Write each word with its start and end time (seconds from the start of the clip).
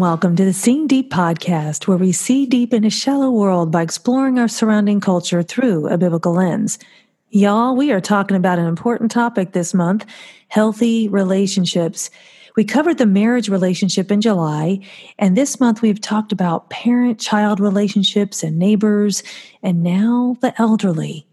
welcome 0.00 0.34
to 0.34 0.46
the 0.46 0.52
Seeing 0.54 0.86
Deep 0.86 1.12
podcast, 1.12 1.86
where 1.86 1.98
we 1.98 2.10
see 2.10 2.46
deep 2.46 2.72
in 2.72 2.84
a 2.84 2.90
shallow 2.90 3.30
world 3.30 3.70
by 3.70 3.82
exploring 3.82 4.38
our 4.38 4.48
surrounding 4.48 4.98
culture 4.98 5.42
through 5.42 5.88
a 5.88 5.98
biblical 5.98 6.32
lens. 6.32 6.78
Y'all, 7.28 7.76
we 7.76 7.92
are 7.92 8.00
talking 8.00 8.34
about 8.34 8.58
an 8.58 8.64
important 8.64 9.10
topic 9.10 9.52
this 9.52 9.74
month 9.74 10.06
healthy 10.48 11.06
relationships. 11.06 12.08
We 12.56 12.64
covered 12.64 12.96
the 12.96 13.04
marriage 13.04 13.50
relationship 13.50 14.10
in 14.10 14.22
July, 14.22 14.80
and 15.18 15.36
this 15.36 15.60
month 15.60 15.82
we've 15.82 16.00
talked 16.00 16.32
about 16.32 16.70
parent 16.70 17.20
child 17.20 17.60
relationships 17.60 18.42
and 18.42 18.58
neighbors, 18.58 19.22
and 19.62 19.82
now 19.82 20.34
the 20.40 20.58
elderly. 20.58 21.26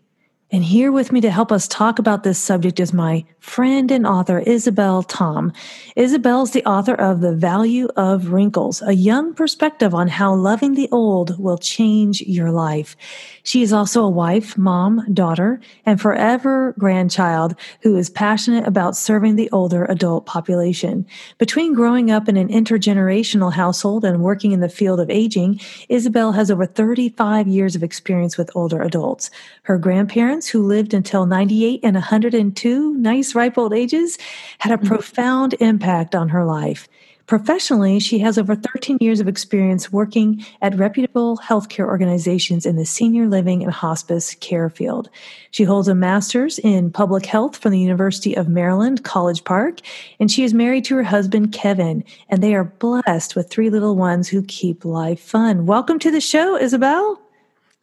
And 0.52 0.64
here 0.64 0.92
with 0.92 1.14
me 1.14 1.22
to 1.22 1.32
help 1.32 1.54
us 1.54 1.70
talk 1.70 2.00
about 2.00 2.24
this 2.24 2.38
subject 2.38 2.82
is 2.82 2.92
my 2.92 3.24
friend 3.48 3.92
and 3.92 4.06
author, 4.06 4.40
Isabel 4.40 5.04
Tom. 5.04 5.54
Isabel 5.96 6.44
is 6.44 6.52
the 6.52 6.66
author 6.66 6.94
of 6.94 7.22
The 7.22 7.34
Value 7.34 7.88
of 7.96 8.32
Wrinkles, 8.32 8.82
a 8.82 8.94
young 8.94 9.34
perspective 9.34 9.96
on 9.96 10.10
how 10.10 10.36
loving 10.36 10.76
the 10.76 10.90
old 10.92 11.40
will 11.40 11.58
change 11.58 12.22
your 12.22 12.52
life. 12.52 12.98
She 13.44 13.64
is 13.64 13.72
also 13.72 14.04
a 14.04 14.10
wife, 14.10 14.58
mom, 14.58 15.12
daughter, 15.14 15.62
and 15.86 16.00
forever 16.00 16.76
grandchild 16.78 17.56
who 17.82 17.96
is 17.96 18.10
passionate 18.10 18.68
about 18.68 18.98
serving 18.98 19.38
the 19.38 19.50
older 19.52 19.86
adult 19.86 20.26
population. 20.26 21.06
Between 21.38 21.74
growing 21.74 22.12
up 22.12 22.28
in 22.28 22.36
an 22.36 22.50
intergenerational 22.50 23.54
household 23.54 24.04
and 24.04 24.22
working 24.22 24.52
in 24.52 24.60
the 24.60 24.70
field 24.70 25.00
of 25.00 25.10
aging, 25.10 25.62
Isabel 25.88 26.34
has 26.34 26.52
over 26.52 26.66
35 26.66 27.48
years 27.48 27.76
of 27.76 27.84
experience 27.84 28.38
with 28.38 28.52
older 28.56 28.82
adults. 28.82 29.32
Her 29.64 29.78
grandparents, 29.78 30.50
who 30.50 30.68
lived 30.68 30.94
until 30.94 31.26
98 31.26 31.80
and 31.84 31.96
102, 31.96 32.94
nice 32.98 33.37
ripe 33.38 33.58
old 33.58 33.74
ages, 33.74 34.18
had 34.58 34.74
a 34.74 34.78
mm-hmm. 34.78 34.88
profound 34.88 35.54
impact 35.60 36.16
on 36.16 36.30
her 36.30 36.44
life. 36.44 36.90
Professionally, 37.28 38.00
she 38.00 38.20
has 38.20 38.38
over 38.38 38.56
13 38.56 39.00
years 39.02 39.20
of 39.20 39.28
experience 39.28 39.92
working 39.92 40.46
at 40.62 40.78
reputable 40.78 41.38
healthcare 41.38 41.86
organizations 41.86 42.66
in 42.66 42.78
the 42.78 42.86
senior 42.86 43.28
living 43.28 43.62
and 43.64 43.72
hospice 43.72 44.34
care 44.36 44.70
field. 44.70 45.10
She 45.52 45.66
holds 45.66 45.90
a 45.90 45.94
master's 45.94 46.58
in 46.58 46.90
public 46.90 47.26
health 47.26 47.58
from 47.58 47.74
the 47.74 47.82
University 47.82 48.34
of 48.34 48.48
Maryland, 48.48 49.04
College 49.04 49.44
Park, 49.44 49.82
and 50.22 50.32
she 50.32 50.46
is 50.46 50.54
married 50.54 50.86
to 50.86 50.96
her 50.96 51.04
husband, 51.04 51.52
Kevin, 51.52 52.02
and 52.30 52.42
they 52.42 52.56
are 52.56 52.64
blessed 52.64 53.36
with 53.36 53.50
three 53.50 53.70
little 53.70 53.98
ones 53.98 54.30
who 54.30 54.42
keep 54.44 54.86
life 54.86 55.20
fun. 55.20 55.66
Welcome 55.66 56.00
to 56.00 56.12
the 56.12 56.22
show, 56.22 56.56
Isabel. 56.56 57.20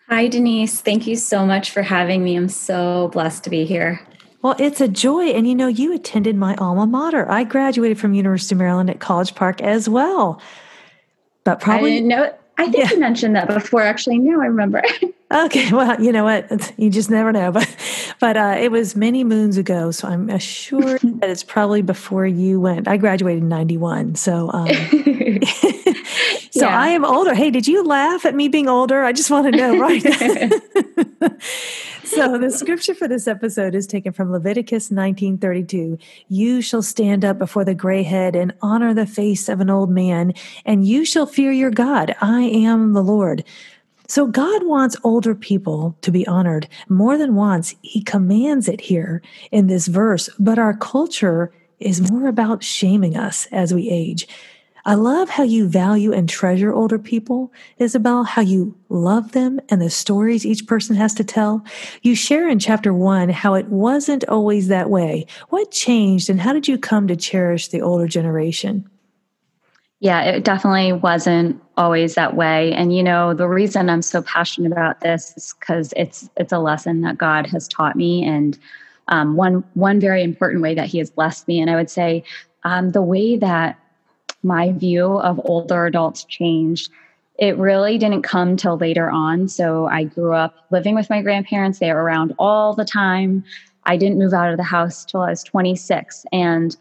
Hi, 0.09 0.27
Denise. 0.27 0.81
Thank 0.81 1.07
you 1.07 1.17
so 1.17 1.45
much 1.45 1.71
for 1.71 1.83
having 1.83 2.25
me. 2.25 2.35
I'm 2.35 2.49
so 2.49 3.09
blessed 3.13 3.45
to 3.45 3.51
be 3.51 3.67
here. 3.67 4.01
Well, 4.45 4.55
it's 4.59 4.83
a 4.83 4.89
joy. 4.89 5.29
And 5.29 5.49
you 5.49 5.55
know, 5.55 5.69
you 5.69 5.95
attended 5.95 6.37
my 6.37 6.55
alma 6.57 6.87
mater. 6.87 7.29
I 7.31 7.45
graduated 7.45 7.99
from 7.99 8.13
University 8.13 8.55
of 8.55 8.59
Maryland 8.59 8.91
at 8.91 9.01
College 9.01 9.35
Park 9.35 9.63
as 9.63 9.89
well. 9.89 10.39
But 11.45 11.61
probably 11.61 11.93
I 11.93 11.95
didn't 11.95 12.09
know 12.09 12.33
I 12.57 12.71
think 12.71 12.77
yeah. 12.77 12.91
you 12.91 13.01
mentioned 13.01 13.35
that 13.37 13.49
before. 13.49 13.81
Actually, 13.81 14.19
now 14.19 14.41
I 14.41 14.47
remember. 14.47 14.83
okay, 15.33 15.73
well, 15.73 16.01
you 16.01 16.13
know 16.13 16.25
what? 16.25 16.47
It's, 16.51 16.73
you 16.77 16.91
just 16.91 17.11
never 17.11 17.33
know. 17.33 17.53
But, 17.55 17.77
but 18.21 18.37
uh, 18.37 18.57
it 18.59 18.71
was 18.71 18.95
many 18.95 19.25
moons 19.25 19.57
ago, 19.57 19.91
so 19.91 20.09
I'm 20.09 20.31
assured 20.31 21.01
that 21.03 21.31
it's 21.31 21.43
probably 21.43 21.83
before 21.83 22.27
you 22.27 22.61
went. 22.61 22.87
I 22.87 22.97
graduated 22.97 23.43
in 23.43 23.49
'91, 23.49 24.15
so 24.15 24.51
um, 24.53 24.69
so 26.55 26.67
yeah. 26.67 26.79
I 26.79 26.89
am 26.91 27.05
older. 27.05 27.35
Hey, 27.35 27.51
did 27.51 27.67
you 27.67 27.83
laugh 27.83 28.25
at 28.25 28.37
me 28.37 28.47
being 28.47 28.69
older? 28.69 29.03
I 29.03 29.11
just 29.11 29.29
want 29.29 29.53
to 29.53 29.59
know, 29.59 29.77
right? 29.77 30.01
so 32.05 32.39
the 32.39 32.49
scripture 32.49 32.95
for 32.95 33.09
this 33.09 33.27
episode 33.27 33.75
is 33.75 33.89
taken 33.89 34.13
from 34.13 34.31
Leviticus 34.31 34.91
19:32. 34.91 35.99
You 36.29 36.63
shall 36.63 36.81
stand 36.81 37.25
up 37.25 37.41
before 37.41 37.65
the 37.65 37.75
gray 37.75 38.05
head 38.05 38.37
and 38.37 38.55
honor 38.63 38.95
the 38.95 39.05
face 39.05 39.49
of 39.49 39.61
an 39.61 39.69
old 39.69 39.91
man, 39.91 40.33
and 40.65 40.87
you 40.87 41.05
shall 41.05 41.27
fear 41.27 41.51
your 41.51 41.73
God. 41.73 42.15
I 42.21 42.43
am 42.43 42.93
the 42.93 43.03
Lord. 43.03 43.43
So 44.07 44.29
God 44.29 44.65
wants 44.65 44.97
older 45.03 45.35
people 45.35 45.99
to 46.03 46.13
be 46.13 46.25
honored 46.29 46.69
more 46.89 47.19
than 47.19 47.35
once. 47.35 47.75
He 47.83 48.01
commands 48.01 48.69
it 48.69 48.81
here 48.81 49.23
in 49.51 49.67
this 49.67 49.89
verse, 49.89 50.31
but 50.39 50.57
our 50.57 50.77
culture 50.77 51.53
is 51.81 52.13
more 52.13 52.29
about 52.29 52.63
shaming 52.63 53.17
us 53.17 53.49
as 53.51 53.75
we 53.75 53.91
age. 53.91 54.29
I 54.87 54.95
love 54.95 55.31
how 55.31 55.45
you 55.45 55.67
value 55.67 56.13
and 56.13 56.29
treasure 56.29 56.73
older 56.73 56.99
people, 56.99 57.51
Isabel, 57.79 58.25
how 58.25 58.43
you 58.43 58.77
love 58.91 59.33
them 59.33 59.59
and 59.71 59.81
the 59.81 59.89
stories 59.89 60.45
each 60.45 60.67
person 60.67 60.95
has 60.97 61.15
to 61.15 61.25
tell. 61.25 61.65
You 62.03 62.15
share 62.15 62.49
in 62.49 62.59
chapter 62.59 62.93
one 62.93 63.31
how 63.31 63.55
it 63.55 63.69
wasn't 63.69 64.25
always 64.29 64.69
that 64.69 64.91
way. 64.91 65.27
What 65.49 65.71
changed 65.71 66.29
and 66.29 66.39
how 66.39 66.53
did 66.53 66.69
you 66.69 66.77
come 66.77 67.09
to 67.09 67.17
cherish 67.17 67.69
the 67.69 67.81
older 67.81 68.07
generation? 68.07 68.89
Yeah, 70.01 70.23
it 70.23 70.45
definitely 70.45 70.93
wasn't 70.93 71.63
always 71.79 72.15
that 72.17 72.37
way. 72.37 72.75
And 72.75 72.95
you 72.95 73.03
know, 73.03 73.33
the 73.33 73.49
reason 73.49 73.89
I'm 73.89 74.03
so 74.03 74.21
passionate 74.21 74.71
about 74.71 75.01
this 75.01 75.33
is 75.35 75.55
because 75.59 75.95
it's 75.97 76.29
it's 76.37 76.53
a 76.53 76.59
lesson 76.59 77.01
that 77.03 77.17
God 77.17 77.47
has 77.47 77.67
taught 77.69 77.97
me 77.97 78.23
and 78.23 78.59
um, 79.09 79.37
one 79.37 79.65
one 79.73 79.99
very 80.01 80.23
important 80.23 80.63
way 80.63 80.75
that 80.75 80.89
he 80.89 80.99
has 80.99 81.11
blessed 81.11 81.49
me. 81.49 81.59
And 81.59 81.71
I 81.71 81.77
would 81.77 81.89
say 81.89 82.23
um, 82.65 82.91
the 82.91 83.01
way 83.01 83.39
that 83.39 83.79
my 84.45 84.73
view 84.73 85.19
of 85.19 85.41
older 85.45 85.87
adults 85.87 86.25
changed. 86.25 86.91
It 87.39 87.57
really 87.59 87.99
didn't 87.99 88.23
come 88.23 88.57
till 88.57 88.77
later 88.77 89.11
on. 89.11 89.49
So 89.49 89.87
I 89.87 90.05
grew 90.05 90.35
up 90.35 90.55
living 90.71 90.95
with 90.95 91.11
my 91.11 91.23
grandparents. 91.23 91.79
They 91.79 91.93
were 91.93 92.03
around 92.03 92.33
all 92.39 92.75
the 92.75 92.85
time. 92.85 93.45
I 93.85 93.97
didn't 93.97 94.19
move 94.19 94.33
out 94.33 94.51
of 94.51 94.57
the 94.57 94.63
house 94.63 95.05
till 95.05 95.23
I 95.23 95.31
was 95.31 95.43
26. 95.43 96.25
And 96.33 96.77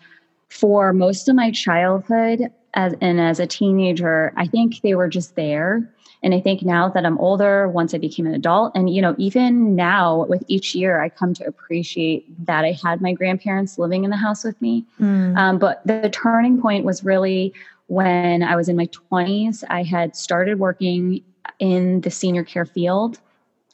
for 0.50 0.94
most 0.94 1.28
of 1.28 1.36
my 1.36 1.52
childhood 1.52 2.52
as, 2.76 2.94
and 3.02 3.20
as 3.20 3.40
a 3.40 3.48
teenager, 3.48 4.34
I 4.36 4.48
think 4.48 4.82
they 4.82 4.96
were 4.96 5.10
just 5.10 5.36
there. 5.36 5.82
And 6.24 6.34
I 6.34 6.40
think 6.40 6.64
now 6.64 6.88
that 6.90 7.06
I'm 7.06 7.18
older, 7.18 7.68
once 7.68 7.94
I 7.94 7.98
became 7.98 8.26
an 8.26 8.34
adult, 8.34 8.72
and 8.76 8.90
you 8.90 9.02
know, 9.02 9.14
even 9.18 9.76
now 9.76 10.26
with 10.26 10.42
each 10.48 10.74
year, 10.74 11.02
I 11.02 11.10
come 11.10 11.34
to 11.36 11.46
appreciate 11.46 12.26
that 12.46 12.64
I 12.64 12.72
had 12.84 13.02
my 13.02 13.12
grandparents 13.12 13.78
living 13.78 14.06
in 14.06 14.10
the 14.10 14.18
house 14.18 14.46
with 14.46 14.60
me. 14.62 14.86
Mm. 15.02 15.38
Um, 15.38 15.60
but 15.60 15.86
the 15.86 16.10
turning 16.14 16.62
point 16.62 16.86
was 16.86 17.04
really 17.04 17.54
when 17.88 18.42
I 18.42 18.56
was 18.56 18.70
in 18.70 18.78
my 18.78 18.88
20s. 18.88 19.66
I 19.70 19.84
had 19.84 20.16
started 20.16 20.60
working 20.60 21.22
in 21.60 22.02
the 22.02 22.10
senior 22.10 22.44
care 22.46 22.66
field. 22.66 23.20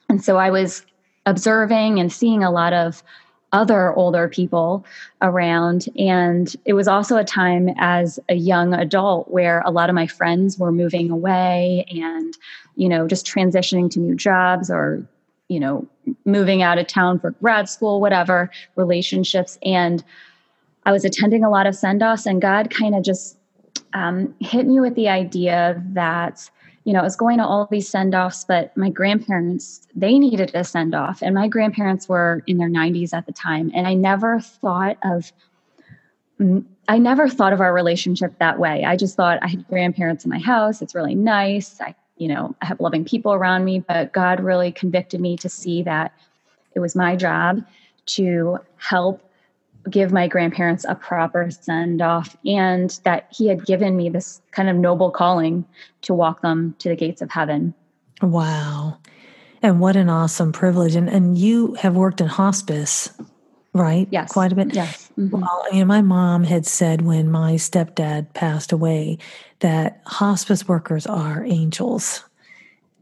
And 0.09 0.23
so 0.23 0.37
I 0.37 0.49
was 0.49 0.83
observing 1.27 1.99
and 1.99 2.11
seeing 2.11 2.43
a 2.43 2.49
lot 2.49 2.73
of 2.73 3.03
other 3.51 3.93
older 3.93 4.27
people 4.27 4.85
around. 5.21 5.87
And 5.97 6.55
it 6.65 6.73
was 6.73 6.87
also 6.87 7.17
a 7.17 7.23
time 7.23 7.69
as 7.77 8.19
a 8.29 8.35
young 8.35 8.73
adult 8.73 9.29
where 9.29 9.61
a 9.65 9.71
lot 9.71 9.89
of 9.89 9.95
my 9.95 10.07
friends 10.07 10.57
were 10.57 10.71
moving 10.71 11.09
away 11.09 11.85
and, 11.89 12.37
you 12.75 12.87
know, 12.87 13.07
just 13.07 13.25
transitioning 13.25 13.89
to 13.91 13.99
new 13.99 14.15
jobs 14.15 14.69
or, 14.69 15.03
you 15.47 15.59
know, 15.59 15.87
moving 16.25 16.61
out 16.61 16.77
of 16.77 16.87
town 16.87 17.19
for 17.19 17.31
grad 17.31 17.67
school, 17.67 17.99
whatever, 17.99 18.51
relationships. 18.75 19.57
And 19.63 20.03
I 20.85 20.91
was 20.91 21.03
attending 21.03 21.43
a 21.43 21.49
lot 21.49 21.67
of 21.67 21.75
send 21.75 22.01
offs, 22.03 22.25
and 22.25 22.41
God 22.41 22.69
kind 22.69 22.95
of 22.95 23.03
just 23.03 23.37
um, 23.93 24.33
hit 24.39 24.65
me 24.65 24.79
with 24.79 24.95
the 24.95 25.09
idea 25.09 25.83
that 25.93 26.49
you 26.89 26.93
know, 26.93 27.01
I 27.01 27.03
was 27.03 27.15
going 27.15 27.37
to 27.37 27.45
all 27.45 27.67
these 27.69 27.87
send 27.87 28.15
offs, 28.15 28.43
but 28.43 28.75
my 28.75 28.89
grandparents, 28.89 29.87
they 29.95 30.17
needed 30.17 30.49
a 30.55 30.63
send 30.63 30.95
off. 30.95 31.21
And 31.21 31.35
my 31.35 31.47
grandparents 31.47 32.09
were 32.09 32.41
in 32.47 32.57
their 32.57 32.67
90s 32.67 33.13
at 33.13 33.27
the 33.27 33.31
time. 33.31 33.69
And 33.75 33.85
I 33.85 33.93
never 33.93 34.39
thought 34.39 34.97
of, 35.03 35.31
mm, 36.39 36.65
I 36.87 36.97
never 36.97 37.29
thought 37.29 37.53
of 37.53 37.61
our 37.61 37.75
relationship 37.75 38.39
that 38.39 38.57
way. 38.57 38.85
I 38.85 38.95
just 38.95 39.15
thought 39.15 39.37
I 39.43 39.49
had 39.49 39.67
grandparents 39.67 40.25
in 40.25 40.31
my 40.31 40.39
house. 40.39 40.81
It's 40.81 40.95
really 40.95 41.13
nice. 41.13 41.79
I, 41.79 41.93
you 42.17 42.27
know, 42.27 42.55
I 42.59 42.65
have 42.65 42.79
loving 42.79 43.05
people 43.05 43.33
around 43.33 43.65
me, 43.65 43.81
but 43.81 44.11
God 44.11 44.39
really 44.39 44.71
convicted 44.71 45.21
me 45.21 45.37
to 45.37 45.47
see 45.47 45.83
that 45.83 46.11
it 46.73 46.79
was 46.79 46.95
my 46.95 47.15
job 47.15 47.63
to 48.17 48.57
help 48.77 49.21
give 49.89 50.11
my 50.11 50.27
grandparents 50.27 50.85
a 50.87 50.95
proper 50.95 51.49
send 51.51 52.01
off 52.01 52.35
and 52.45 52.99
that 53.03 53.27
he 53.31 53.47
had 53.47 53.65
given 53.65 53.95
me 53.95 54.09
this 54.09 54.41
kind 54.51 54.69
of 54.69 54.75
noble 54.75 55.11
calling 55.11 55.65
to 56.01 56.13
walk 56.13 56.41
them 56.41 56.75
to 56.79 56.89
the 56.89 56.95
gates 56.95 57.21
of 57.21 57.31
heaven. 57.31 57.73
Wow. 58.21 58.97
And 59.61 59.79
what 59.79 59.95
an 59.95 60.09
awesome 60.09 60.51
privilege. 60.51 60.95
And 60.95 61.09
and 61.09 61.37
you 61.37 61.75
have 61.75 61.95
worked 61.95 62.21
in 62.21 62.27
hospice, 62.27 63.09
right? 63.73 64.07
Yes. 64.11 64.31
Quite 64.31 64.51
a 64.51 64.55
bit. 64.55 64.73
Yes. 64.73 65.11
Mm-hmm. 65.17 65.39
Well, 65.39 65.65
you 65.71 65.79
know, 65.79 65.85
my 65.85 66.01
mom 66.01 66.43
had 66.43 66.65
said 66.65 67.01
when 67.01 67.29
my 67.29 67.53
stepdad 67.53 68.33
passed 68.33 68.71
away 68.71 69.17
that 69.59 70.01
hospice 70.05 70.67
workers 70.67 71.05
are 71.05 71.43
angels. 71.45 72.23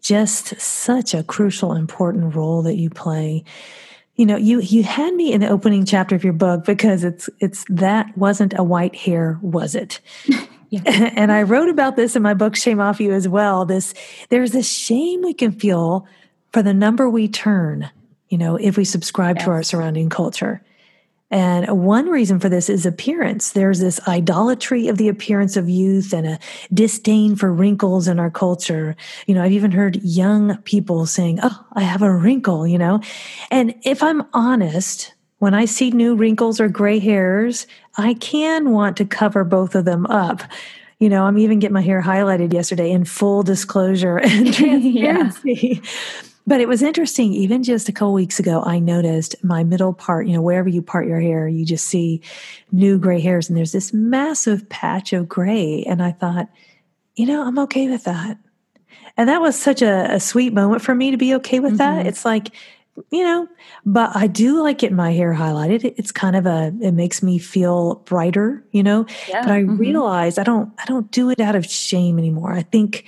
Just 0.02 0.60
such 0.60 1.14
a 1.14 1.24
crucial, 1.24 1.74
important 1.74 2.34
role 2.34 2.62
that 2.62 2.78
you 2.78 2.90
play 2.90 3.44
you 4.18 4.26
know 4.26 4.36
you 4.36 4.60
you 4.60 4.84
had 4.84 5.14
me 5.14 5.32
in 5.32 5.42
the 5.42 5.48
opening 5.48 5.86
chapter 5.86 6.16
of 6.16 6.24
your 6.24 6.34
book 6.34 6.66
because 6.66 7.04
it's 7.04 7.30
it's 7.40 7.64
that 7.70 8.16
wasn't 8.18 8.54
a 8.58 8.64
white 8.64 8.96
hair 8.96 9.40
was 9.42 9.76
it 9.76 10.02
yeah. 10.70 10.82
and 10.86 11.32
i 11.32 11.42
wrote 11.44 11.70
about 11.70 11.96
this 11.96 12.16
in 12.16 12.22
my 12.22 12.34
book 12.34 12.56
shame 12.56 12.82
off 12.82 13.00
you 13.00 13.14
as 13.14 13.28
well 13.28 13.64
this 13.64 13.94
there's 14.30 14.52
this 14.52 14.70
shame 14.70 15.22
we 15.22 15.34
can 15.34 15.52
feel 15.52 16.06
for 16.52 16.62
the 16.62 16.74
number 16.74 17.10
we 17.10 17.28
turn 17.28 17.90
you 18.28 18.38
know 18.38 18.56
if 18.58 18.76
we 18.76 18.84
subscribe 18.84 19.38
yes. 19.38 19.46
to 19.46 19.52
our 19.52 19.64
surrounding 19.64 20.10
culture 20.10 20.62
And 21.30 21.68
one 21.84 22.08
reason 22.08 22.40
for 22.40 22.48
this 22.48 22.70
is 22.70 22.86
appearance. 22.86 23.52
There's 23.52 23.80
this 23.80 24.00
idolatry 24.08 24.88
of 24.88 24.98
the 24.98 25.10
appearance 25.10 25.58
of 25.58 25.68
youth 25.68 26.14
and 26.14 26.26
a 26.26 26.40
disdain 26.74 27.36
for 27.36 27.52
wrinkles 27.52 28.08
in 28.08 28.18
our 28.18 28.32
culture. 28.32 28.96
You 29.26 29.36
know, 29.36 29.44
I've 29.44 29.52
even 29.52 29.72
heard 29.72 30.02
young 30.04 30.58
people 30.60 31.06
saying, 31.06 31.40
Oh, 31.44 31.66
I 31.74 31.82
have 31.82 32.02
a 32.02 32.16
wrinkle, 32.16 32.66
you 32.66 32.78
know. 32.78 33.02
And 33.52 33.76
if 33.84 34.02
I'm 34.02 34.24
honest, 34.34 35.14
when 35.40 35.54
I 35.54 35.66
see 35.66 35.92
new 35.92 36.16
wrinkles 36.16 36.62
or 36.62 36.70
gray 36.70 37.00
hairs, 37.00 37.68
I 37.98 38.14
can 38.16 38.72
want 38.72 38.96
to 38.98 39.06
cover 39.06 39.44
both 39.44 39.76
of 39.76 39.86
them 39.86 40.06
up. 40.06 40.42
You 41.00 41.10
know, 41.10 41.26
I'm 41.26 41.38
even 41.38 41.60
getting 41.60 41.74
my 41.74 41.82
hair 41.82 42.02
highlighted 42.02 42.54
yesterday 42.54 42.90
in 42.92 43.06
full 43.06 43.44
disclosure 43.44 44.18
and 44.24 44.54
transparency. 44.54 45.82
yeah. 45.84 46.27
But 46.48 46.62
it 46.62 46.68
was 46.70 46.82
interesting. 46.82 47.34
Even 47.34 47.62
just 47.62 47.90
a 47.90 47.92
couple 47.92 48.14
weeks 48.14 48.40
ago, 48.40 48.64
I 48.66 48.80
noticed 48.80 49.36
my 49.44 49.66
middle 49.66 49.94
part, 49.94 50.28
you 50.28 50.34
know, 50.34 50.42
wherever 50.42 50.70
you 50.70 50.82
part 50.82 51.06
your 51.06 51.20
hair, 51.20 51.46
you 51.48 51.66
just 51.66 51.86
see 51.86 52.22
new 52.72 52.98
gray 52.98 53.20
hairs. 53.20 53.50
And 53.50 53.58
there's 53.58 53.74
this 53.74 53.94
massive 53.94 54.68
patch 54.70 55.12
of 55.12 55.28
gray. 55.28 55.84
And 55.84 56.02
I 56.02 56.14
thought, 56.14 56.48
you 57.16 57.26
know, 57.26 57.46
I'm 57.46 57.60
okay 57.60 57.90
with 57.90 58.06
that. 58.06 58.38
And 59.18 59.28
that 59.28 59.42
was 59.42 59.60
such 59.60 59.82
a, 59.82 60.14
a 60.14 60.22
sweet 60.22 60.54
moment 60.54 60.82
for 60.82 60.96
me 60.96 61.12
to 61.12 61.18
be 61.18 61.36
okay 61.36 61.60
with 61.60 61.78
mm-hmm. 61.78 61.98
that. 61.98 62.08
It's 62.08 62.24
like, 62.24 62.56
you 63.12 63.24
know, 63.24 63.48
but 63.86 64.16
I 64.16 64.28
do 64.28 64.64
like 64.64 64.78
getting 64.78 64.96
my 64.96 65.12
hair 65.12 65.34
highlighted. 65.34 65.96
It's 65.98 66.14
kind 66.14 66.36
of 66.36 66.46
a, 66.46 66.74
it 66.82 66.94
makes 66.94 67.22
me 67.22 67.40
feel 67.40 67.96
brighter, 68.06 68.64
you 68.72 68.84
know, 68.84 69.06
yeah. 69.28 69.42
but 69.42 69.52
I 69.52 69.64
mm-hmm. 69.64 69.78
realize 69.78 70.38
I 70.38 70.44
don't, 70.44 70.72
I 70.80 70.86
don't 70.86 71.12
do 71.12 71.30
it 71.30 71.42
out 71.42 71.56
of 71.56 71.66
shame 71.66 72.18
anymore. 72.18 72.54
I 72.54 72.62
think, 72.62 73.06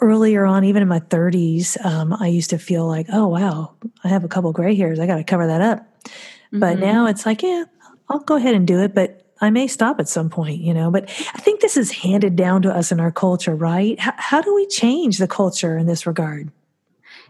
earlier 0.00 0.44
on, 0.44 0.64
even 0.64 0.82
in 0.82 0.88
my 0.88 1.00
30s, 1.00 1.82
um, 1.84 2.12
I 2.12 2.28
used 2.28 2.50
to 2.50 2.58
feel 2.58 2.86
like, 2.86 3.06
oh, 3.12 3.28
wow, 3.28 3.74
I 4.02 4.08
have 4.08 4.24
a 4.24 4.28
couple 4.28 4.52
gray 4.52 4.74
hairs. 4.74 4.98
I 4.98 5.06
got 5.06 5.16
to 5.16 5.24
cover 5.24 5.46
that 5.46 5.60
up. 5.60 5.80
Mm-hmm. 5.80 6.60
But 6.60 6.78
now 6.78 7.06
it's 7.06 7.26
like, 7.26 7.42
yeah, 7.42 7.64
I'll 8.08 8.20
go 8.20 8.36
ahead 8.36 8.54
and 8.54 8.66
do 8.66 8.80
it. 8.80 8.94
But 8.94 9.24
I 9.40 9.50
may 9.50 9.66
stop 9.66 10.00
at 10.00 10.08
some 10.08 10.30
point, 10.30 10.60
you 10.60 10.74
know. 10.74 10.90
But 10.90 11.04
I 11.34 11.38
think 11.38 11.60
this 11.60 11.76
is 11.76 11.90
handed 11.90 12.36
down 12.36 12.62
to 12.62 12.74
us 12.74 12.92
in 12.92 13.00
our 13.00 13.12
culture, 13.12 13.54
right? 13.54 13.96
H- 13.98 14.14
how 14.16 14.40
do 14.40 14.54
we 14.54 14.66
change 14.66 15.18
the 15.18 15.28
culture 15.28 15.76
in 15.76 15.86
this 15.86 16.06
regard? 16.06 16.50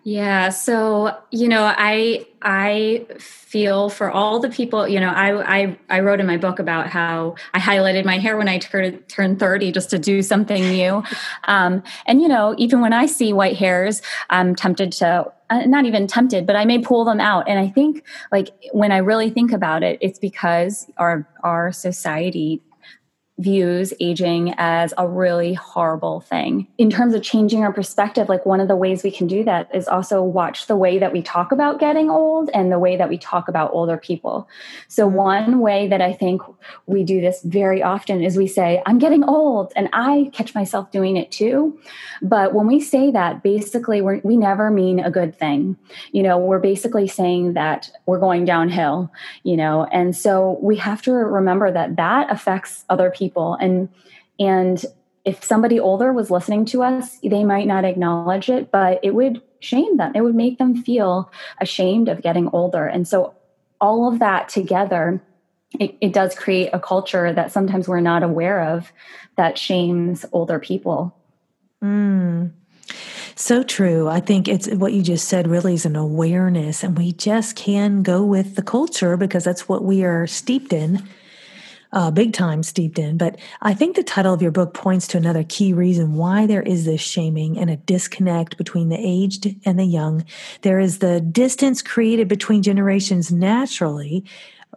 Yeah, 0.06 0.50
so 0.50 1.16
you 1.30 1.48
know, 1.48 1.64
I 1.64 2.26
I 2.42 3.06
feel 3.18 3.88
for 3.88 4.10
all 4.10 4.38
the 4.38 4.50
people. 4.50 4.86
You 4.86 5.00
know, 5.00 5.08
I 5.08 5.60
I 5.60 5.78
I 5.88 6.00
wrote 6.00 6.20
in 6.20 6.26
my 6.26 6.36
book 6.36 6.58
about 6.58 6.88
how 6.88 7.36
I 7.54 7.58
highlighted 7.58 8.04
my 8.04 8.18
hair 8.18 8.36
when 8.36 8.46
I 8.46 8.58
turned 8.58 9.08
turned 9.08 9.40
thirty 9.40 9.72
just 9.72 9.88
to 9.90 9.98
do 9.98 10.22
something 10.22 10.62
new. 10.68 11.02
Um, 11.46 11.82
and 12.06 12.22
you 12.22 12.28
know, 12.28 12.54
even 12.56 12.80
when 12.80 12.94
I 12.94 13.04
see 13.06 13.32
white 13.32 13.56
hairs, 13.56 14.00
I'm 14.30 14.54
tempted 14.54 14.92
to 14.92 15.30
uh, 15.50 15.66
not 15.66 15.84
even 15.84 16.06
tempted, 16.06 16.46
but 16.46 16.56
I 16.56 16.64
may 16.64 16.78
pull 16.78 17.04
them 17.04 17.20
out. 17.20 17.48
And 17.48 17.58
I 17.58 17.68
think, 17.68 18.02
like 18.32 18.48
when 18.72 18.92
I 18.92 18.98
really 18.98 19.28
think 19.28 19.52
about 19.52 19.82
it, 19.82 19.98
it's 20.00 20.18
because 20.18 20.90
our 20.96 21.28
our 21.42 21.70
society 21.70 22.62
views 23.38 23.92
aging 23.98 24.54
as 24.58 24.94
a 24.96 25.08
really 25.08 25.54
horrible 25.54 26.20
thing. 26.20 26.68
In 26.78 26.88
terms 26.88 27.14
of 27.14 27.22
changing 27.22 27.64
our 27.64 27.72
perspective, 27.72 28.28
like 28.28 28.46
one 28.46 28.60
of 28.60 28.68
the 28.68 28.76
ways 28.76 29.02
we 29.02 29.10
can 29.10 29.26
do 29.26 29.42
that 29.42 29.74
is 29.74 29.88
also 29.88 30.22
watch 30.22 30.68
the 30.68 30.76
way 30.76 30.98
that 30.98 31.12
we 31.12 31.20
talk 31.20 31.50
about 31.50 31.80
getting 31.80 32.10
old 32.10 32.48
and 32.54 32.70
the 32.70 32.78
way 32.78 32.96
that 32.96 33.08
we 33.08 33.18
talk 33.18 33.48
about 33.48 33.72
older 33.72 33.96
people. 33.96 34.48
So, 34.86 35.08
one 35.08 35.58
way 35.58 35.88
that 35.88 36.00
I 36.00 36.12
think 36.12 36.42
we 36.86 37.02
do 37.02 37.20
this 37.20 37.42
very 37.42 37.82
often 37.82 38.22
is 38.22 38.36
we 38.36 38.46
say, 38.46 38.80
I'm 38.86 39.00
getting 39.00 39.24
old, 39.24 39.72
and 39.74 39.88
I 39.92 40.30
catch 40.32 40.54
myself 40.54 40.92
doing 40.92 41.16
it 41.16 41.32
too. 41.32 41.76
But 42.22 42.54
when 42.54 42.68
we 42.68 42.80
say 42.80 43.10
that, 43.10 43.42
basically, 43.42 44.00
we 44.00 44.20
we 44.22 44.36
never 44.36 44.70
mean 44.70 45.00
a 45.00 45.10
good 45.10 45.36
thing. 45.36 45.76
You 46.12 46.22
know, 46.22 46.38
we're 46.38 46.60
basically 46.60 47.08
saying 47.08 47.54
that 47.54 47.90
we're 48.06 48.20
going 48.20 48.44
downhill, 48.44 49.10
you 49.42 49.56
know, 49.56 49.86
and 49.90 50.16
so 50.16 50.56
we 50.62 50.76
have 50.76 51.02
to 51.02 51.12
remember 51.12 51.72
that 51.72 51.96
that 51.96 52.30
affects 52.30 52.84
other 52.88 53.10
people 53.10 53.23
people. 53.24 53.56
And 53.60 53.88
and 54.38 54.84
if 55.24 55.42
somebody 55.42 55.80
older 55.80 56.12
was 56.12 56.30
listening 56.30 56.66
to 56.66 56.82
us 56.82 57.18
they 57.22 57.44
might 57.44 57.66
not 57.66 57.84
acknowledge 57.84 58.50
it 58.50 58.70
but 58.70 59.00
it 59.02 59.14
would 59.14 59.40
shame 59.60 59.96
them. 59.96 60.12
It 60.14 60.20
would 60.20 60.34
make 60.34 60.58
them 60.58 60.82
feel 60.82 61.30
ashamed 61.60 62.08
of 62.08 62.20
getting 62.20 62.48
older. 62.52 62.86
And 62.86 63.08
so 63.08 63.34
all 63.80 64.12
of 64.12 64.18
that 64.18 64.48
together 64.48 65.22
it, 65.80 65.96
it 66.00 66.12
does 66.12 66.34
create 66.34 66.70
a 66.72 66.78
culture 66.78 67.32
that 67.32 67.50
sometimes 67.50 67.88
we're 67.88 68.00
not 68.00 68.22
aware 68.22 68.60
of 68.74 68.92
that 69.36 69.58
shames 69.58 70.24
older 70.32 70.58
people. 70.58 71.16
Mm. 71.82 72.52
So 73.34 73.64
true. 73.64 74.08
I 74.08 74.20
think 74.20 74.46
it's 74.46 74.68
what 74.68 74.92
you 74.92 75.02
just 75.02 75.26
said 75.28 75.48
really 75.48 75.74
is 75.74 75.84
an 75.84 75.96
awareness, 75.96 76.84
and 76.84 76.96
we 76.96 77.12
just 77.12 77.56
can 77.56 78.02
go 78.02 78.22
with 78.22 78.54
the 78.54 78.62
culture 78.62 79.16
because 79.16 79.42
that's 79.42 79.68
what 79.68 79.82
we 79.82 80.04
are 80.04 80.26
steeped 80.26 80.72
in 80.72 81.02
uh, 81.94 82.10
big 82.10 82.32
time 82.32 82.62
steeped 82.62 82.98
in. 82.98 83.16
But 83.16 83.38
I 83.62 83.72
think 83.72 83.94
the 83.94 84.02
title 84.02 84.34
of 84.34 84.42
your 84.42 84.50
book 84.50 84.74
points 84.74 85.06
to 85.08 85.16
another 85.16 85.44
key 85.44 85.72
reason 85.72 86.14
why 86.14 86.44
there 86.44 86.62
is 86.62 86.84
this 86.84 87.00
shaming 87.00 87.56
and 87.56 87.70
a 87.70 87.76
disconnect 87.76 88.58
between 88.58 88.88
the 88.88 88.98
aged 88.98 89.54
and 89.64 89.78
the 89.78 89.84
young. 89.84 90.24
There 90.62 90.80
is 90.80 90.98
the 90.98 91.20
distance 91.20 91.80
created 91.80 92.26
between 92.26 92.62
generations 92.62 93.30
naturally, 93.30 94.24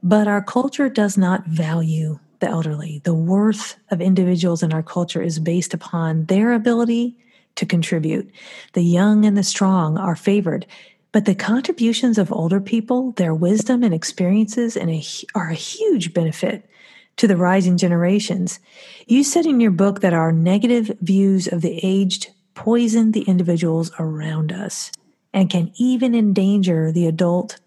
but 0.03 0.27
our 0.27 0.43
culture 0.43 0.89
does 0.89 1.17
not 1.17 1.45
value 1.47 2.19
the 2.39 2.47
elderly. 2.47 3.01
The 3.03 3.15
worth 3.15 3.77
of 3.89 3.99
individuals 3.99 4.61
in 4.61 4.71
our 4.71 4.83
culture 4.83 5.23
is 5.23 5.39
based 5.39 5.73
upon 5.73 6.25
their 6.25 6.53
ability 6.53 7.17
to 7.55 7.65
contribute. 7.65 8.29
The 8.73 8.83
young 8.83 9.25
and 9.25 9.35
the 9.35 9.43
strong 9.43 9.97
are 9.97 10.15
favored. 10.15 10.67
But 11.11 11.25
the 11.25 11.33
contributions 11.33 12.19
of 12.19 12.31
older 12.31 12.61
people, 12.61 13.13
their 13.13 13.33
wisdom 13.33 13.81
and 13.81 13.91
experiences, 13.91 14.77
and 14.77 14.91
are 15.33 15.49
a 15.49 15.55
huge 15.55 16.13
benefit 16.13 16.69
to 17.17 17.27
the 17.27 17.37
rising 17.37 17.77
generations. 17.77 18.59
You 19.07 19.23
said 19.23 19.45
in 19.45 19.59
your 19.59 19.71
book 19.71 20.01
that 20.01 20.13
our 20.13 20.31
negative 20.31 20.91
views 21.01 21.47
of 21.47 21.61
the 21.61 21.79
aged 21.83 22.31
poison 22.53 23.11
the 23.11 23.21
individuals 23.21 23.91
around 23.99 24.51
us 24.51 24.91
and 25.33 25.49
can 25.49 25.71
even 25.77 26.15
endanger 26.15 26.91
the 26.91 27.05
adult, 27.05 27.59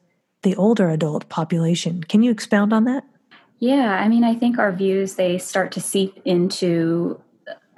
the 0.43 0.56
older 0.56 0.88
adult 0.91 1.29
population. 1.29 2.02
Can 2.02 2.23
you 2.23 2.31
expound 2.31 2.73
on 2.73 2.85
that? 2.85 3.05
Yeah, 3.58 3.94
I 3.94 4.08
mean, 4.08 4.25
I 4.25 4.35
think 4.35 4.58
our 4.58 4.73
views 4.73 5.14
they 5.14 5.38
start 5.38 5.70
to 5.73 5.81
seep 5.81 6.20
into 6.25 7.20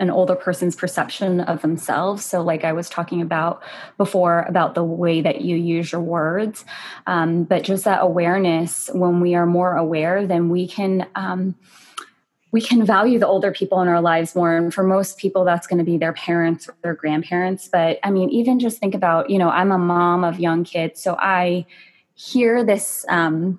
an 0.02 0.10
older 0.10 0.34
person's 0.34 0.74
perception 0.74 1.40
of 1.40 1.62
themselves. 1.62 2.24
So, 2.24 2.42
like 2.42 2.64
I 2.64 2.72
was 2.72 2.90
talking 2.90 3.22
about 3.22 3.62
before, 3.96 4.40
about 4.48 4.74
the 4.74 4.82
way 4.82 5.20
that 5.20 5.42
you 5.42 5.56
use 5.56 5.92
your 5.92 6.00
words, 6.00 6.64
um, 7.06 7.44
but 7.44 7.62
just 7.62 7.84
that 7.84 8.02
awareness. 8.02 8.90
When 8.92 9.20
we 9.20 9.36
are 9.36 9.46
more 9.46 9.76
aware, 9.76 10.26
then 10.26 10.50
we 10.50 10.66
can. 10.66 11.06
Um, 11.14 11.54
we 12.50 12.60
can 12.60 12.84
value 12.84 13.18
the 13.18 13.26
older 13.26 13.50
people 13.50 13.80
in 13.80 13.88
our 13.88 14.02
lives 14.02 14.34
more. 14.34 14.54
And 14.54 14.74
for 14.74 14.82
most 14.82 15.16
people, 15.16 15.42
that's 15.42 15.66
going 15.66 15.78
to 15.78 15.86
be 15.86 15.96
their 15.96 16.12
parents 16.12 16.68
or 16.68 16.74
their 16.82 16.92
grandparents. 16.92 17.66
But 17.66 17.98
I 18.02 18.10
mean, 18.10 18.28
even 18.28 18.60
just 18.60 18.78
think 18.78 18.94
about, 18.94 19.30
you 19.30 19.38
know, 19.38 19.48
I'm 19.48 19.72
a 19.72 19.78
mom 19.78 20.22
of 20.22 20.38
young 20.38 20.62
kids. 20.62 21.00
So 21.00 21.16
I 21.18 21.64
hear 22.12 22.62
this 22.62 23.06
um, 23.08 23.58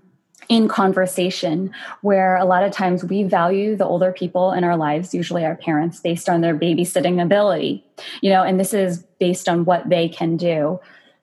in 0.54 0.68
conversation 0.68 1.74
where 2.02 2.36
a 2.36 2.46
lot 2.46 2.64
of 2.64 2.72
times 2.72 3.04
we 3.04 3.24
value 3.24 3.76
the 3.76 3.86
older 3.86 4.12
people 4.12 4.52
in 4.52 4.64
our 4.64 4.78
lives 4.78 5.14
usually 5.14 5.44
our 5.44 5.56
parents 5.56 6.00
based 6.00 6.30
on 6.30 6.42
their 6.42 6.56
babysitting 6.56 7.22
ability 7.22 7.84
you 8.22 8.30
know 8.30 8.44
and 8.44 8.60
this 8.60 8.74
is 8.74 9.04
based 9.24 9.48
on 9.48 9.64
what 9.64 9.88
they 9.88 10.10
can 10.10 10.36
do. 10.36 10.82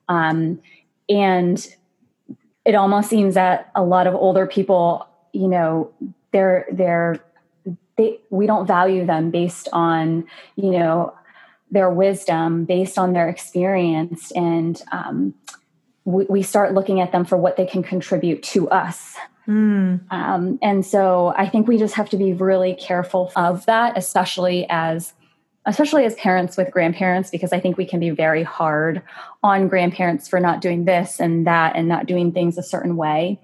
Um, 0.09 0.59
and 1.07 1.55
it 2.65 2.73
almost 2.73 3.11
seems 3.11 3.35
that 3.35 3.69
a 3.75 3.83
lot 3.83 4.07
of 4.07 4.15
older 4.15 4.47
people 4.47 5.07
you 5.33 5.47
know 5.47 5.91
they're 6.31 6.65
they're 6.71 7.23
they 7.97 8.19
we 8.31 8.47
don't 8.47 8.65
value 8.65 9.05
them 9.05 9.29
based 9.29 9.69
on 9.71 10.25
you 10.55 10.71
know 10.71 11.13
their 11.69 11.91
wisdom 11.91 12.65
based 12.65 12.97
on 12.97 13.13
their 13.13 13.29
experience. 13.29 14.31
And 14.31 14.81
um, 14.91 15.35
we, 16.05 16.25
we 16.29 16.43
start 16.43 16.73
looking 16.73 16.99
at 16.99 17.11
them 17.11 17.25
for 17.25 17.37
what 17.37 17.57
they 17.57 17.65
can 17.65 17.83
contribute 17.83 18.43
to 18.43 18.69
us. 18.69 19.15
Mm. 19.47 20.01
Um, 20.11 20.59
and 20.61 20.85
so 20.85 21.33
I 21.37 21.47
think 21.47 21.67
we 21.67 21.77
just 21.77 21.95
have 21.95 22.09
to 22.11 22.17
be 22.17 22.33
really 22.33 22.75
careful 22.75 23.31
of 23.35 23.65
that, 23.65 23.97
especially 23.97 24.67
as 24.69 25.13
especially 25.65 26.05
as 26.05 26.15
parents 26.15 26.57
with 26.57 26.71
grandparents 26.71 27.29
because 27.29 27.53
i 27.53 27.59
think 27.59 27.77
we 27.77 27.85
can 27.85 27.99
be 27.99 28.09
very 28.09 28.43
hard 28.43 29.01
on 29.43 29.67
grandparents 29.67 30.27
for 30.27 30.39
not 30.39 30.59
doing 30.59 30.85
this 30.85 31.19
and 31.19 31.45
that 31.45 31.75
and 31.75 31.87
not 31.87 32.05
doing 32.05 32.31
things 32.31 32.57
a 32.57 32.63
certain 32.63 32.95
way 32.95 33.39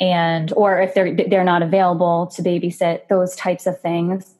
and 0.00 0.52
or 0.52 0.80
if 0.80 0.94
they're 0.94 1.14
they're 1.28 1.44
not 1.44 1.62
available 1.62 2.26
to 2.28 2.42
babysit 2.42 3.08
those 3.08 3.34
types 3.36 3.66
of 3.66 3.80
things 3.80 4.34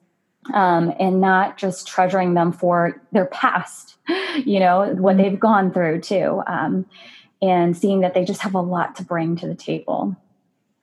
um, 0.53 0.93
and 1.01 1.21
not 1.21 1.57
just 1.57 1.89
treasuring 1.89 2.35
them 2.35 2.53
for 2.53 3.01
their 3.13 3.27
past 3.27 3.97
you 4.45 4.61
know 4.61 4.95
what 4.99 5.17
mm. 5.17 5.23
they've 5.23 5.41
gone 5.41 5.73
through 5.73 6.01
too 6.01 6.43
um, 6.47 6.87
and 7.45 7.77
seeing 7.77 8.01
that 8.01 8.15
they 8.15 8.25
just 8.25 8.41
have 8.43 8.55
a 8.55 8.61
lot 8.61 8.97
to 8.97 9.05
bring 9.05 9.37
to 9.37 9.47
the 9.47 9.55
table. 9.55 10.17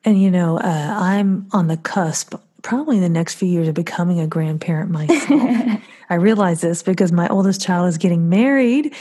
And 0.04 0.22
you 0.22 0.32
know, 0.32 0.58
uh, 0.58 0.98
I'm 1.00 1.48
on 1.52 1.68
the 1.68 1.78
cusp, 1.78 2.36
probably 2.62 2.98
in 2.98 3.04
the 3.04 3.10
next 3.10 3.36
few 3.36 3.48
years, 3.48 3.68
of 3.68 3.76
becoming 3.76 4.20
a 4.20 4.28
grandparent 4.28 4.92
myself. 4.92 5.82
I 6.10 6.16
realize 6.16 6.62
this 6.62 6.84
because 6.84 7.12
my 7.12 7.28
oldest 7.30 7.62
child 7.62 7.88
is 7.88 7.98
getting 7.98 8.30
married 8.30 8.94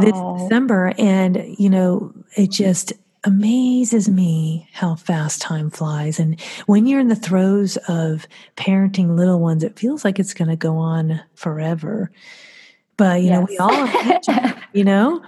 this 0.00 0.12
December, 0.38 0.92
and 0.98 1.54
you 1.58 1.70
know, 1.70 2.12
it 2.36 2.50
just 2.50 2.92
amazes 3.24 4.08
me 4.08 4.68
how 4.72 4.94
fast 4.94 5.40
time 5.40 5.70
flies. 5.70 6.18
And 6.18 6.40
when 6.66 6.86
you're 6.86 7.00
in 7.00 7.08
the 7.08 7.16
throes 7.16 7.76
of 7.88 8.26
parenting 8.56 9.16
little 9.16 9.40
ones, 9.40 9.64
it 9.64 9.78
feels 9.78 10.04
like 10.04 10.18
it's 10.18 10.34
going 10.34 10.48
to 10.48 10.56
go 10.56 10.76
on 10.76 11.20
forever. 11.34 12.10
But, 12.96 13.22
you 13.22 13.28
yes. 13.28 13.38
know, 13.38 13.46
we 13.48 13.58
all 13.58 13.84
imagine, 13.84 14.62
you 14.72 14.84
know? 14.84 15.22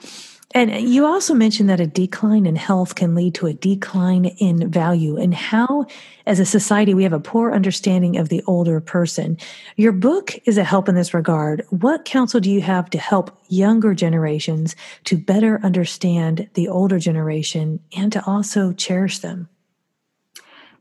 And 0.52 0.72
you 0.80 1.06
also 1.06 1.32
mentioned 1.32 1.68
that 1.68 1.78
a 1.78 1.86
decline 1.86 2.44
in 2.44 2.56
health 2.56 2.96
can 2.96 3.14
lead 3.14 3.34
to 3.36 3.46
a 3.46 3.52
decline 3.52 4.24
in 4.24 4.68
value, 4.68 5.16
and 5.16 5.32
how, 5.32 5.86
as 6.26 6.40
a 6.40 6.44
society, 6.44 6.92
we 6.92 7.04
have 7.04 7.12
a 7.12 7.20
poor 7.20 7.52
understanding 7.52 8.16
of 8.16 8.30
the 8.30 8.42
older 8.48 8.80
person. 8.80 9.38
Your 9.76 9.92
book 9.92 10.36
is 10.46 10.58
a 10.58 10.64
help 10.64 10.88
in 10.88 10.96
this 10.96 11.14
regard. 11.14 11.64
What 11.70 12.04
counsel 12.04 12.40
do 12.40 12.50
you 12.50 12.62
have 12.62 12.90
to 12.90 12.98
help 12.98 13.38
younger 13.48 13.94
generations 13.94 14.74
to 15.04 15.16
better 15.16 15.60
understand 15.62 16.48
the 16.54 16.66
older 16.66 16.98
generation 16.98 17.78
and 17.96 18.12
to 18.12 18.24
also 18.26 18.72
cherish 18.72 19.20
them? 19.20 19.48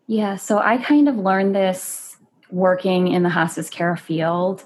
Yeah, 0.07 0.37
so 0.37 0.57
I 0.57 0.77
kind 0.77 1.07
of 1.07 1.15
learned 1.17 1.55
this 1.55 2.17
working 2.49 3.09
in 3.09 3.21
the 3.21 3.29
hospice 3.29 3.69
care 3.69 3.95
field 3.95 4.63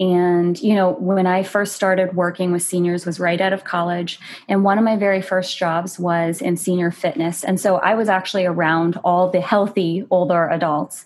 and 0.00 0.60
you 0.60 0.74
know 0.74 0.92
when 0.92 1.26
i 1.26 1.42
first 1.42 1.74
started 1.74 2.14
working 2.14 2.52
with 2.52 2.62
seniors 2.62 3.04
was 3.04 3.18
right 3.18 3.40
out 3.40 3.52
of 3.52 3.64
college. 3.64 4.20
And 4.48 4.62
one 4.62 4.78
of 4.78 4.84
my 4.84 4.96
very 4.96 5.20
first 5.20 5.58
jobs 5.58 5.98
was 5.98 6.40
in 6.40 6.56
senior 6.56 6.90
fitness. 6.90 7.44
And 7.44 7.60
so 7.60 7.76
i 7.76 7.94
was 7.94 8.08
actually 8.08 8.46
around 8.46 8.98
all 9.04 9.30
the 9.30 9.40
healthy 9.40 10.06
older 10.10 10.48
adults. 10.48 11.04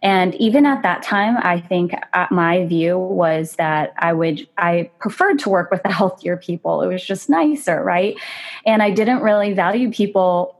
And 0.00 0.34
even 0.36 0.66
at 0.66 0.82
that 0.82 1.02
time 1.02 1.36
i 1.38 1.60
think 1.60 1.92
uh, 2.12 2.26
my 2.30 2.66
view 2.66 2.98
was 2.98 3.56
that 3.56 3.92
i 3.98 4.12
would 4.12 4.46
i 4.56 4.90
preferred 5.00 5.38
to 5.40 5.48
work 5.48 5.70
with 5.70 5.82
the 5.82 5.92
healthier 6.00 6.36
people. 6.36 6.82
It 6.82 6.88
was 6.88 7.04
just 7.04 7.28
nicer 7.28 7.82
right? 7.82 8.16
And 8.64 8.82
i 8.82 8.90
didn't 8.90 9.20
really 9.20 9.52
value 9.52 9.90
people 9.90 10.54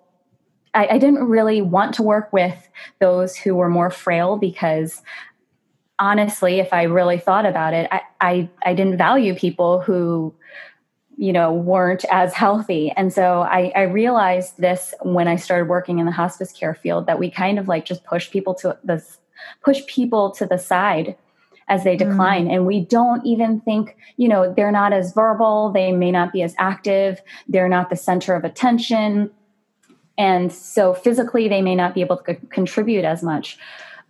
I, 0.75 0.87
I, 0.87 0.99
didn't 0.99 1.25
really 1.25 1.63
want 1.63 1.95
to 1.95 2.03
work 2.03 2.33
with 2.33 2.69
those 3.01 3.37
who 3.37 3.55
were 3.55 3.71
more 3.71 3.91
frail 3.91 4.37
because 4.37 5.03
honestly, 5.99 6.61
if 6.61 6.73
I 6.73 6.85
really 6.85 7.19
thought 7.19 7.47
about 7.47 7.75
it, 7.75 7.89
I, 7.91 8.03
I, 8.21 8.49
I 8.65 8.75
didn't 8.75 8.97
value 8.97 9.35
people 9.35 9.81
who, 9.81 10.35
you 11.17 11.33
know, 11.33 11.53
weren't 11.53 12.05
as 12.11 12.33
healthy. 12.33 12.93
And 12.97 13.13
so 13.13 13.41
I, 13.43 13.73
I 13.75 13.83
realized 13.83 14.59
this 14.59 14.95
when 15.03 15.27
I 15.27 15.37
started 15.37 15.69
working 15.69 15.99
in 15.99 16.07
the 16.07 16.13
hospice 16.13 16.53
care 16.53 16.75
field 16.75 17.07
that 17.07 17.19
we 17.19 17.31
kind 17.31 17.59
of 17.59 17.69
like 17.69 17.85
just 17.85 18.05
push 18.05 18.31
people 18.31 18.55
to 18.57 18.79
the 18.85 19.05
push 19.63 19.85
people 19.87 20.31
to 20.33 20.47
the 20.47 20.59
side 20.59 21.17
as 21.69 21.85
they 21.85 21.97
decline 21.97 22.49
mm. 22.49 22.55
and 22.55 22.67
we 22.67 22.81
don't 22.81 23.25
even 23.25 23.61
think 23.61 23.97
you 24.17 24.27
know 24.27 24.53
they're 24.55 24.73
not 24.73 24.93
as 24.93 25.13
verbal 25.13 25.71
they 25.71 25.93
may 25.93 26.11
not 26.11 26.33
be 26.33 26.43
as 26.43 26.55
active 26.59 27.21
they're 27.49 27.69
not 27.69 27.91
the 27.91 27.95
center 27.95 28.35
of 28.35 28.43
attention 28.43 29.31
and 30.17 30.53
so 30.53 30.93
physically 30.93 31.47
they 31.47 31.63
may 31.63 31.77
not 31.77 31.95
be 31.95 32.01
able 32.01 32.17
to 32.17 32.35
contribute 32.51 33.05
as 33.05 33.23
much 33.23 33.59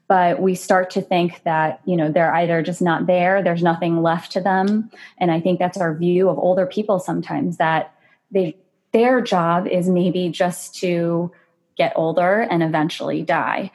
but 0.09 0.41
we 0.41 0.55
start 0.55 0.91
to 0.91 1.03
think 1.03 1.43
that 1.45 1.81
you 1.85 1.97
know 1.97 2.11
they're 2.11 2.35
either 2.35 2.63
just 2.63 2.83
not 2.83 3.07
there 3.07 3.43
there's 3.43 3.63
nothing 3.63 4.03
left 4.03 4.33
to 4.33 4.41
them. 4.41 4.91
And 5.19 5.31
i 5.31 5.41
think 5.41 5.59
that's 5.59 5.79
our 5.79 5.95
view 5.95 6.29
of 6.29 6.39
older 6.39 6.67
people 6.67 6.99
sometimes 6.99 7.59
that 7.59 7.95
they 8.31 8.57
their 8.93 9.21
job 9.21 9.67
is 9.67 9.89
maybe 9.89 10.29
just 10.31 10.75
to 10.77 11.31
get 11.77 11.93
older 11.95 12.41
and 12.41 12.63
eventually 12.63 13.23
die. 13.23 13.71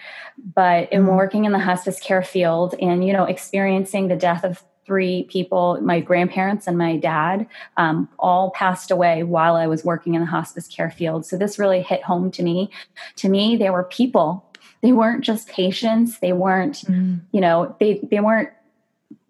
But 0.56 0.92
in 0.92 1.04
mm-hmm. 1.04 1.16
working 1.16 1.46
in 1.46 1.52
the 1.52 1.60
hospice 1.60 2.00
care 2.00 2.22
field 2.22 2.76
and 2.80 3.06
you 3.06 3.14
know 3.14 3.24
experiencing 3.24 4.08
the 4.10 4.16
death 4.16 4.44
of 4.44 4.64
three 4.86 5.24
people 5.30 5.80
my 5.82 6.02
grandparents 6.02 6.68
and 6.68 6.78
my 6.78 6.98
dad 6.98 7.48
um, 7.78 8.10
all 8.20 8.52
passed 8.52 8.92
away 8.92 9.24
while 9.24 9.56
i 9.56 9.66
was 9.66 9.86
working 9.86 10.14
in 10.14 10.22
the 10.22 10.28
hospice 10.28 10.68
care 10.68 10.92
field. 10.92 11.26
So 11.26 11.38
this 11.38 11.58
really 11.58 11.82
hit 11.82 12.04
home 12.04 12.30
to 12.32 12.44
me. 12.44 12.70
To 13.18 13.30
me 13.30 13.56
they 13.56 13.70
were 13.70 13.86
people 13.86 14.46
they 14.84 14.92
weren't 14.92 15.24
just 15.24 15.48
patients. 15.48 16.20
They 16.20 16.34
weren't 16.34 16.84
mm. 16.86 17.22
you 17.32 17.42
know 17.42 17.76
they 17.80 18.00
they 18.12 18.20
weren't 18.20 18.50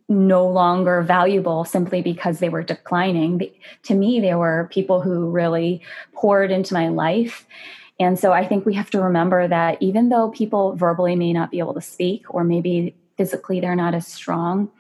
no 0.10 0.46
longer 0.46 1.02
valuable 1.02 1.64
simply 1.64 2.02
because 2.02 2.40
they 2.40 2.50
were 2.50 2.64
declining. 2.64 3.40
To 3.84 3.96
me 3.96 4.20
they 4.20 4.36
were 4.36 4.68
people 4.72 5.00
who 5.00 5.30
really 5.30 5.82
poured 6.14 6.52
into 6.52 6.74
my 6.74 6.90
life. 6.90 7.48
And 8.00 8.20
so 8.20 8.34
i 8.34 8.46
think 8.46 8.66
we 8.66 8.74
have 8.74 8.90
to 8.90 9.00
remember 9.00 9.48
that 9.48 9.78
even 9.80 10.10
though 10.10 10.32
people 10.32 10.76
verbally 10.76 11.16
may 11.16 11.32
not 11.32 11.52
be 11.52 11.60
able 11.60 11.76
to 11.76 11.82
speak 11.82 12.26
or 12.34 12.44
maybe 12.44 12.96
physically 13.18 13.62
they're 13.62 13.76
not 13.76 13.94
as 13.94 14.08
strong 14.08 14.72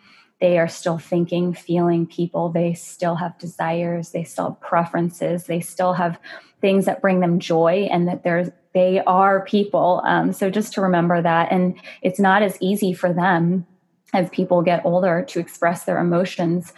they 0.43 0.57
are 0.57 0.67
still 0.67 0.97
thinking 0.97 1.53
feeling 1.53 2.05
people. 2.05 2.49
They 2.49 2.73
still 2.73 3.15
have 3.15 3.37
desires. 3.37 4.11
They 4.11 4.25
still 4.25 4.49
have 4.49 4.59
preferences. 4.59 5.45
They 5.45 5.61
still 5.61 5.93
have 5.93 6.19
things 6.63 6.85
that 6.85 7.01
bring 7.01 7.19
them 7.19 7.39
joy 7.39 7.89
and 7.91 8.07
that 8.07 8.23
there's 8.23 8.49
they 8.73 9.01
are 9.05 9.45
people. 9.45 10.01
Um, 10.05 10.31
so 10.31 10.49
just 10.49 10.73
to 10.73 10.81
remember 10.81 11.21
that. 11.21 11.51
And 11.51 11.77
it's 12.01 12.19
not 12.19 12.41
as 12.41 12.57
easy 12.59 12.93
for 12.93 13.13
them 13.13 13.67
as 14.13 14.29
people 14.29 14.61
get 14.61 14.85
older 14.85 15.25
to 15.27 15.39
express 15.39 15.83
their 15.83 15.99
emotions 15.99 16.73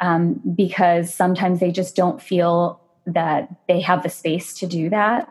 um, 0.00 0.40
because 0.56 1.14
sometimes 1.14 1.60
they 1.60 1.70
just 1.70 1.94
don't 1.96 2.20
feel 2.20 2.80
that 3.06 3.48
they 3.68 3.80
have 3.80 4.02
the 4.02 4.10
space 4.10 4.52
to 4.54 4.66
do 4.66 4.90
that. 4.90 5.30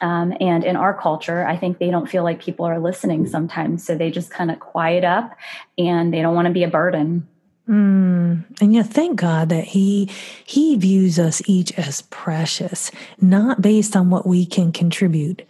Um, 0.00 0.34
and 0.40 0.64
in 0.64 0.76
our 0.76 0.92
culture, 0.92 1.46
I 1.46 1.56
think 1.56 1.78
they 1.78 1.90
don't 1.90 2.08
feel 2.08 2.24
like 2.24 2.42
people 2.42 2.66
are 2.66 2.80
listening 2.80 3.26
sometimes. 3.26 3.86
So 3.86 3.96
they 3.96 4.10
just 4.10 4.30
kind 4.30 4.50
of 4.50 4.58
quiet 4.58 5.04
up 5.04 5.36
and 5.78 6.12
they 6.12 6.20
don't 6.20 6.34
want 6.34 6.48
to 6.48 6.52
be 6.52 6.64
a 6.64 6.68
burden. 6.68 7.28
Mm. 7.68 8.44
And 8.60 8.74
yeah, 8.74 8.82
thank 8.82 9.20
God 9.20 9.50
that 9.50 9.64
He 9.64 10.10
He 10.44 10.76
views 10.76 11.18
us 11.18 11.42
each 11.46 11.72
as 11.78 12.02
precious, 12.02 12.90
not 13.20 13.60
based 13.60 13.94
on 13.94 14.10
what 14.10 14.26
we 14.26 14.46
can 14.46 14.72
contribute, 14.72 15.46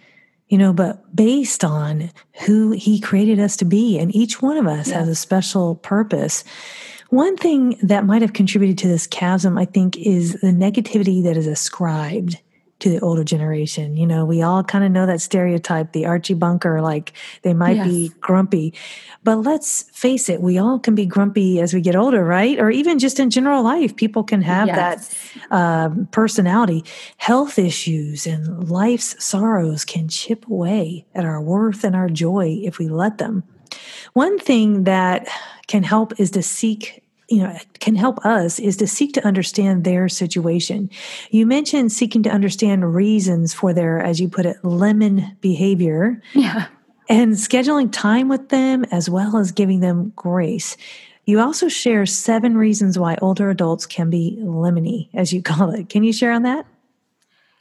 you 0.48 0.58
know, 0.58 0.72
but 0.72 1.14
based 1.14 1.64
on 1.64 2.10
who 2.46 2.72
He 2.72 2.98
created 2.98 3.38
us 3.38 3.56
to 3.58 3.64
be. 3.64 3.98
And 3.98 4.14
each 4.14 4.42
one 4.42 4.56
of 4.56 4.66
us 4.66 4.90
has 4.90 5.08
a 5.08 5.14
special 5.14 5.76
purpose. 5.76 6.42
One 7.10 7.36
thing 7.36 7.78
that 7.82 8.04
might 8.04 8.22
have 8.22 8.32
contributed 8.32 8.78
to 8.78 8.88
this 8.88 9.06
chasm, 9.06 9.56
I 9.56 9.64
think, 9.64 9.96
is 9.96 10.34
the 10.40 10.48
negativity 10.48 11.22
that 11.22 11.36
is 11.36 11.46
ascribed 11.46 12.38
to 12.80 12.90
the 12.90 13.00
older 13.00 13.24
generation. 13.24 13.96
You 13.96 14.06
know, 14.06 14.24
we 14.24 14.42
all 14.42 14.62
kind 14.62 14.84
of 14.84 14.92
know 14.92 15.06
that 15.06 15.20
stereotype, 15.20 15.92
the 15.92 16.06
Archie 16.06 16.34
Bunker, 16.34 16.80
like 16.80 17.12
they 17.42 17.54
might 17.54 17.76
yes. 17.76 17.88
be 17.88 18.08
grumpy. 18.20 18.74
But 19.24 19.36
let's 19.36 19.82
face 19.92 20.28
it, 20.28 20.40
we 20.40 20.58
all 20.58 20.78
can 20.78 20.94
be 20.94 21.06
grumpy 21.06 21.60
as 21.60 21.74
we 21.74 21.80
get 21.80 21.96
older, 21.96 22.24
right? 22.24 22.58
Or 22.58 22.70
even 22.70 22.98
just 22.98 23.18
in 23.18 23.30
general 23.30 23.62
life, 23.62 23.96
people 23.96 24.22
can 24.22 24.42
have 24.42 24.68
yes. 24.68 25.08
that 25.50 25.54
um, 25.54 26.06
personality. 26.12 26.84
Health 27.16 27.58
issues 27.58 28.26
and 28.26 28.70
life's 28.70 29.22
sorrows 29.22 29.84
can 29.84 30.08
chip 30.08 30.46
away 30.48 31.04
at 31.14 31.24
our 31.24 31.40
worth 31.40 31.82
and 31.84 31.96
our 31.96 32.08
joy 32.08 32.60
if 32.62 32.78
we 32.78 32.88
let 32.88 33.18
them. 33.18 33.42
One 34.12 34.38
thing 34.38 34.84
that 34.84 35.28
can 35.66 35.82
help 35.82 36.18
is 36.18 36.30
to 36.32 36.42
seek 36.42 37.02
you 37.28 37.42
know 37.42 37.56
can 37.80 37.94
help 37.94 38.24
us 38.24 38.58
is 38.58 38.76
to 38.78 38.86
seek 38.86 39.12
to 39.14 39.24
understand 39.26 39.84
their 39.84 40.08
situation. 40.08 40.90
You 41.30 41.46
mentioned 41.46 41.92
seeking 41.92 42.22
to 42.24 42.30
understand 42.30 42.94
reasons 42.94 43.54
for 43.54 43.72
their 43.72 44.00
as 44.00 44.20
you 44.20 44.28
put 44.28 44.46
it 44.46 44.56
lemon 44.64 45.36
behavior. 45.40 46.20
Yeah. 46.34 46.66
And 47.10 47.32
scheduling 47.32 47.90
time 47.90 48.28
with 48.28 48.50
them 48.50 48.84
as 48.90 49.08
well 49.08 49.38
as 49.38 49.52
giving 49.52 49.80
them 49.80 50.12
grace. 50.14 50.76
You 51.24 51.40
also 51.40 51.68
share 51.68 52.06
seven 52.06 52.56
reasons 52.56 52.98
why 52.98 53.16
older 53.20 53.50
adults 53.50 53.86
can 53.86 54.10
be 54.10 54.38
lemony 54.40 55.08
as 55.14 55.32
you 55.32 55.42
call 55.42 55.70
it. 55.70 55.88
Can 55.88 56.02
you 56.04 56.12
share 56.12 56.32
on 56.32 56.42
that 56.42 56.66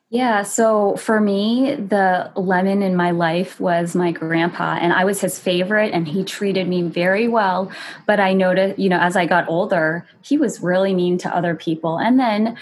yeah, 0.10 0.44
so 0.44 0.96
for 0.96 1.20
me, 1.20 1.76
the 1.76 2.32
lemon 2.38 2.82
in 2.82 2.96
my 2.96 3.12
life 3.12 3.60
was 3.60 3.94
my 3.94 4.14
grandpa, 4.14 4.78
and 4.80 4.94
I 4.94 5.04
was 5.04 5.20
his 5.20 5.38
favorite, 5.38 5.94
and 5.94 6.08
he 6.08 6.24
treated 6.24 6.66
me 6.70 6.84
very 6.84 7.28
well. 7.28 7.70
But 8.06 8.22
I 8.22 8.32
noticed, 8.32 8.80
you 8.80 8.88
know, 8.88 9.00
as 9.00 9.18
I 9.18 9.26
got 9.26 9.50
older, 9.50 10.08
he 10.22 10.38
was 10.38 10.62
really 10.62 10.94
mean 10.94 11.18
to 11.20 11.36
other 11.36 11.56
people. 11.56 12.00
And 12.00 12.18
then 12.18 12.58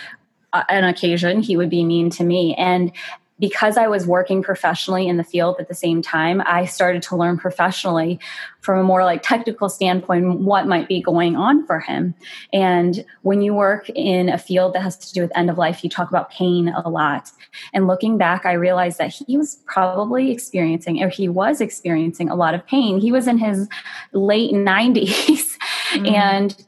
uh, 0.54 0.64
on 0.70 0.86
occasion, 0.86 1.42
he 1.44 1.56
would 1.56 1.70
be 1.70 1.84
mean 1.84 2.10
to 2.12 2.24
me. 2.24 2.56
And 2.56 2.92
because 3.40 3.78
I 3.78 3.88
was 3.88 4.08
working 4.08 4.42
professionally 4.42 5.08
in 5.08 5.18
the 5.18 5.24
field 5.24 5.58
at 5.60 5.68
the 5.68 5.74
same 5.74 6.02
time, 6.02 6.42
I 6.46 6.66
started 6.66 7.02
to 7.04 7.18
learn 7.18 7.38
professionally 7.38 8.20
from 8.62 8.80
a 8.80 8.84
more 8.84 9.04
like 9.04 9.22
technical 9.24 9.68
standpoint 9.68 10.40
what 10.40 10.68
might 10.68 10.88
be 10.88 11.02
going 11.02 11.36
on 11.36 11.66
for 11.66 11.80
him. 11.80 12.16
And 12.54 13.06
when 13.24 13.42
you 13.42 13.54
work 13.54 13.90
in 13.90 14.30
a 14.30 14.38
field 14.38 14.74
that 14.74 14.84
has 14.84 14.98
to 14.98 15.14
do 15.14 15.22
with 15.22 15.32
end 15.36 15.50
of 15.50 15.58
life, 15.58 15.84
you 15.84 15.90
talk 15.90 16.10
about 16.10 16.32
pain 16.32 16.70
a 16.70 16.90
lot. 16.90 17.30
And 17.74 17.88
looking 17.88 18.18
back, 18.18 18.46
I 18.46 18.54
realized 18.54 18.98
that 19.00 19.14
he 19.14 19.38
was 19.38 19.60
probably 19.66 20.32
experiencing, 20.32 21.04
or 21.04 21.10
he 21.10 21.28
was 21.28 21.60
experiencing 21.60 22.30
a 22.30 22.36
lot 22.36 22.56
of 22.56 22.66
pain. 22.66 23.00
He 23.00 23.12
was 23.12 23.28
in 23.28 23.38
his 23.38 23.68
late 24.14 24.54
90s. 24.54 25.58
Mm. 25.96 26.12
and 26.12 26.66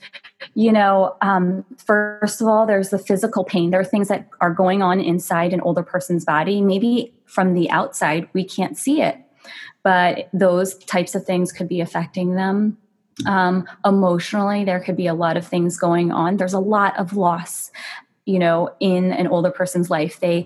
you 0.57 0.71
know, 0.71 1.15
um, 1.21 1.63
first 1.77 2.41
of 2.41 2.47
all, 2.47 2.65
there's 2.65 2.89
the 2.89 2.97
physical 2.97 3.43
pain. 3.43 3.69
There 3.69 3.79
are 3.79 3.85
things 3.85 4.07
that 4.07 4.27
are 4.41 4.51
going 4.51 4.81
on 4.81 4.99
inside 4.99 5.53
an 5.53 5.61
older 5.61 5.83
person's 5.83 6.25
body. 6.25 6.63
Maybe 6.63 7.13
from 7.25 7.53
the 7.53 7.69
outside, 7.69 8.27
we 8.33 8.43
can't 8.43 8.75
see 8.75 9.03
it, 9.03 9.19
but 9.83 10.29
those 10.33 10.73
types 10.85 11.13
of 11.13 11.25
things 11.25 11.51
could 11.51 11.67
be 11.69 11.79
affecting 11.79 12.33
them. 12.33 12.75
Um, 13.27 13.67
emotionally, 13.85 14.65
there 14.65 14.79
could 14.79 14.97
be 14.97 15.05
a 15.05 15.13
lot 15.13 15.37
of 15.37 15.45
things 15.45 15.77
going 15.77 16.11
on. 16.11 16.37
There's 16.37 16.53
a 16.53 16.59
lot 16.59 16.97
of 16.97 17.15
loss 17.15 17.69
you 18.27 18.37
know 18.37 18.69
in 18.79 19.11
an 19.13 19.27
older 19.27 19.49
person's 19.49 19.89
life 19.89 20.19
they 20.19 20.45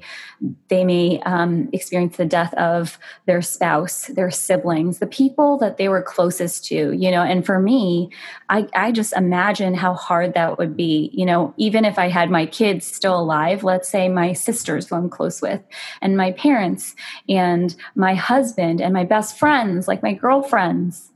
they 0.69 0.85
may 0.85 1.19
um, 1.21 1.69
experience 1.73 2.15
the 2.15 2.25
death 2.25 2.53
of 2.53 2.97
their 3.25 3.41
spouse 3.41 4.07
their 4.07 4.31
siblings 4.31 4.99
the 4.99 5.07
people 5.07 5.57
that 5.57 5.77
they 5.77 5.89
were 5.89 6.01
closest 6.01 6.65
to 6.65 6.91
you 6.93 7.11
know? 7.11 7.23
And 7.23 7.45
for 7.45 7.59
me 7.59 8.11
i 8.49 8.67
i 8.75 8.91
just 8.91 9.13
imagine 9.13 9.73
how 9.73 9.95
hard 9.95 10.33
that 10.35 10.57
would 10.57 10.77
be 10.77 11.09
you 11.13 11.25
know? 11.25 11.53
Even 11.57 11.83
if 11.85 11.97
i 11.97 12.07
had 12.07 12.29
my 12.29 12.45
kids 12.45 12.85
still 12.85 13.19
alive 13.19 13.63
let's 13.63 13.89
say 13.89 14.07
my 14.07 14.33
sisters 14.33 14.87
who 14.87 14.95
i'm 14.95 15.09
close 15.09 15.41
with 15.41 15.61
and 16.01 16.15
my 16.15 16.31
parents 16.33 16.95
and 17.27 17.75
my 17.95 18.13
husband 18.13 18.79
and 18.79 18.93
my 18.93 19.03
best 19.03 19.37
friends 19.37 19.87
like 19.87 20.03
my 20.03 20.13
girlfriends 20.13 21.11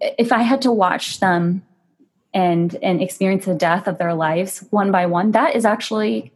if 0.00 0.32
i 0.32 0.42
had 0.42 0.62
to 0.62 0.70
watch 0.70 1.20
them 1.20 1.62
and 2.36 2.76
and 2.82 3.02
experience 3.02 3.46
the 3.46 3.54
death 3.54 3.88
of 3.88 3.96
their 3.96 4.14
lives 4.14 4.62
one 4.70 4.92
by 4.92 5.06
one 5.06 5.32
that 5.32 5.56
is 5.56 5.64
actually 5.64 6.30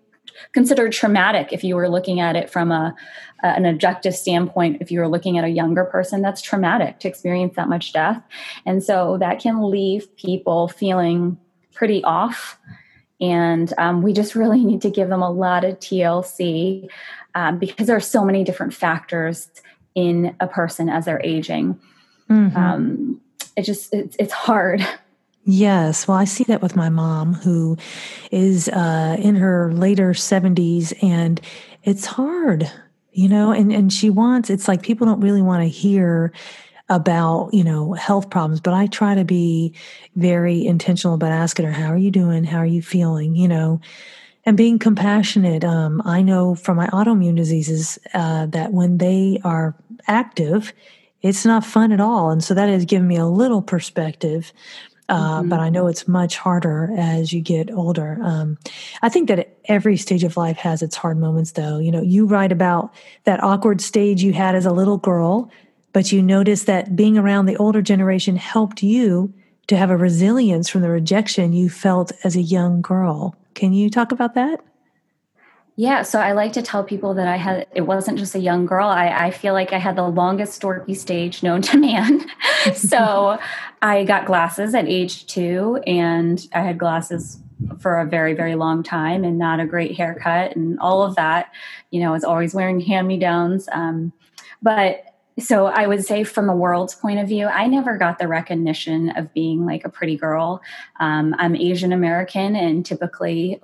considered 0.52 0.92
traumatic 0.92 1.52
if 1.52 1.62
you 1.62 1.76
were 1.76 1.88
looking 1.88 2.21
at 2.21 2.37
it 2.37 2.49
from 2.49 2.73
a, 2.73 2.95
an 3.42 3.66
objective 3.66 4.14
standpoint. 4.14 4.78
If 4.80 4.90
you 4.90 5.00
were 5.00 5.09
looking 5.09 5.37
at 5.37 5.45
a 5.45 5.49
younger 5.49 5.85
person 5.85 6.23
that's 6.23 6.40
traumatic 6.40 7.00
to 7.00 7.09
experience 7.09 7.57
that 7.57 7.69
much 7.69 7.92
death. 7.92 8.23
And 8.64 8.83
so 8.83 9.19
that 9.19 9.40
can 9.40 9.71
leave 9.71 10.14
people 10.16 10.69
feeling 10.69 11.38
pretty 11.73 12.02
off. 12.04 12.59
And 13.21 13.73
um, 13.76 14.02
we 14.02 14.12
just 14.12 14.35
really 14.35 14.64
need 14.64 14.83
to 14.83 14.90
give 14.90 15.09
them 15.09 15.23
a 15.23 15.30
lot 15.30 15.64
of 15.64 15.78
tlc 15.78 16.88
um, 17.35 17.59
because 17.59 17.87
there 17.87 17.97
are 17.97 18.00
so 18.00 18.25
many 18.25 18.42
different 18.45 18.75
factors 18.75 19.50
in 19.95 20.35
a 20.40 20.47
person 20.47 20.88
as 20.88 21.04
they're 21.04 21.21
aging. 21.23 21.78
Mm-hmm. 22.30 22.57
um, 22.57 23.21
it 23.57 23.62
just 23.62 23.92
it's, 23.92 24.14
it's 24.21 24.33
hard 24.33 24.87
Yes. 25.45 26.07
Well, 26.07 26.19
I 26.19 26.25
see 26.25 26.45
that 26.45 26.63
with 26.63 26.77
my 26.77 26.89
mom, 26.91 27.35
who 27.35 27.77
is 28.31 28.69
uh, 28.69 29.17
in 29.19 29.37
her 29.37 29.73
later 29.73 30.13
70s, 30.13 30.93
and 31.03 31.41
it's 31.83 32.05
hard, 32.05 32.71
you 33.13 33.29
know, 33.29 33.51
and, 33.51 33.73
and 33.73 33.93
she 33.93 34.11
wants, 34.11 34.51
it's 34.51 34.69
like 34.69 34.83
people 34.83 35.07
don't 35.07 35.21
really 35.21 35.43
want 35.43 35.63
to 35.63 35.69
hear 35.69 36.33
about, 36.91 37.51
you 37.55 37.65
know, 37.65 37.95
health 37.95 38.29
problems, 38.31 38.61
but 38.61 38.75
I 38.75 38.87
try 38.87 39.15
to 39.15 39.25
be 39.25 39.75
very 40.17 40.67
intentional 40.67 41.15
about 41.15 41.33
asking 41.33 41.65
her, 41.67 41.73
how 41.73 41.87
are 41.87 41.97
you 41.97 42.11
doing? 42.11 42.45
How 42.45 42.59
are 42.59 42.67
you 42.67 42.83
feeling? 42.83 43.35
You 43.35 43.49
know, 43.49 43.81
and 44.45 44.57
being 44.57 44.79
compassionate. 44.79 45.65
Um, 45.65 46.03
I 46.05 46.21
know 46.23 46.55
from 46.55 46.77
my 46.77 46.89
autoimmune 46.89 47.37
diseases 47.37 47.99
uh, 48.13 48.47
that 48.47 48.73
when 48.73 48.99
they 48.99 49.41
are 49.45 49.75
active, 50.07 50.73
it's 51.23 51.45
not 51.45 51.65
fun 51.65 51.93
at 51.93 52.01
all. 52.01 52.31
And 52.31 52.43
so 52.43 52.55
that 52.55 52.69
has 52.69 52.85
given 52.85 53.07
me 53.07 53.17
a 53.17 53.27
little 53.27 53.63
perspective 53.63 54.53
uh, 55.11 55.40
mm-hmm. 55.40 55.49
But 55.49 55.59
I 55.59 55.69
know 55.69 55.88
it's 55.88 56.07
much 56.07 56.37
harder 56.37 56.95
as 56.97 57.33
you 57.33 57.40
get 57.40 57.71
older. 57.73 58.19
Um, 58.23 58.57
I 59.02 59.09
think 59.09 59.29
that 59.29 59.57
every 59.64 59.97
stage 59.97 60.23
of 60.23 60.37
life 60.37 60.57
has 60.59 60.83
its 60.83 60.95
hard 60.95 61.19
moments, 61.19 61.52
though. 61.52 61.79
You 61.79 61.90
know, 61.90 62.00
you 62.00 62.26
write 62.26 62.52
about 62.52 62.95
that 63.25 63.43
awkward 63.43 63.81
stage 63.81 64.23
you 64.23 64.33
had 64.33 64.55
as 64.55 64.64
a 64.64 64.73
little 64.73 64.99
girl, 64.99 65.50
but 65.93 66.12
you 66.12 66.23
notice 66.23 66.64
that 66.64 66.95
being 66.95 67.19
around 67.19 67.47
the 67.47 67.57
older 67.57 67.83
generation 67.83 68.37
helped 68.37 68.85
you 68.85 69.35
to 69.67 69.76
have 69.76 69.90
a 69.90 69.97
resilience 69.97 70.69
from 70.69 70.83
the 70.83 70.90
rejection 70.90 71.52
you 71.52 71.69
felt 71.69 72.12
as 72.23 72.37
a 72.37 72.43
young 72.43 72.81
girl. 72.81 73.35
Can 73.55 73.73
you 73.73 73.90
talk 73.90 74.12
about 74.12 74.35
that? 74.35 74.61
Yeah, 75.81 76.03
so 76.03 76.21
I 76.21 76.33
like 76.33 76.53
to 76.53 76.61
tell 76.61 76.85
people 76.85 77.15
that 77.15 77.27
I 77.27 77.37
had, 77.37 77.67
it 77.75 77.81
wasn't 77.81 78.19
just 78.19 78.35
a 78.35 78.39
young 78.39 78.67
girl. 78.67 78.87
I, 78.87 79.09
I 79.09 79.31
feel 79.31 79.55
like 79.55 79.73
I 79.73 79.79
had 79.79 79.97
the 79.97 80.07
longest 80.07 80.61
dorky 80.61 80.95
stage 80.95 81.43
known 81.43 81.63
to 81.69 81.79
man. 81.79 82.27
so 82.75 83.39
I 83.81 84.05
got 84.05 84.27
glasses 84.27 84.75
at 84.75 84.87
age 84.87 85.25
two, 85.25 85.81
and 85.87 86.47
I 86.53 86.61
had 86.61 86.77
glasses 86.77 87.41
for 87.79 87.99
a 87.99 88.05
very, 88.05 88.35
very 88.35 88.57
long 88.57 88.83
time 88.83 89.25
and 89.25 89.39
not 89.39 89.59
a 89.59 89.65
great 89.65 89.97
haircut 89.97 90.55
and 90.55 90.79
all 90.81 91.03
of 91.03 91.17
that. 91.17 91.51
You 91.91 92.03
know, 92.03 92.11
I 92.11 92.13
was 92.13 92.25
always 92.25 92.52
wearing 92.52 92.81
hand 92.81 93.09
me 93.09 93.19
downs. 93.19 93.67
Um, 93.73 94.13
but 94.61 95.02
so 95.39 95.65
I 95.65 95.87
would 95.87 96.04
say, 96.04 96.25
from 96.25 96.47
the 96.47 96.54
world's 96.54 96.95
point 96.95 97.21
of 97.21 97.28
view, 97.28 97.47
I 97.47 97.67
never 97.69 97.97
got 97.97 98.19
the 98.19 98.28
recognition 98.28 99.17
of 99.17 99.33
being 99.33 99.65
like 99.65 99.87
a 99.87 99.89
pretty 99.89 100.19
girl. 100.19 100.61
Um, 100.99 101.35
I'm 101.39 101.57
Asian 101.57 101.95
American, 101.95 102.54
and 102.54 102.85
typically 102.85 103.59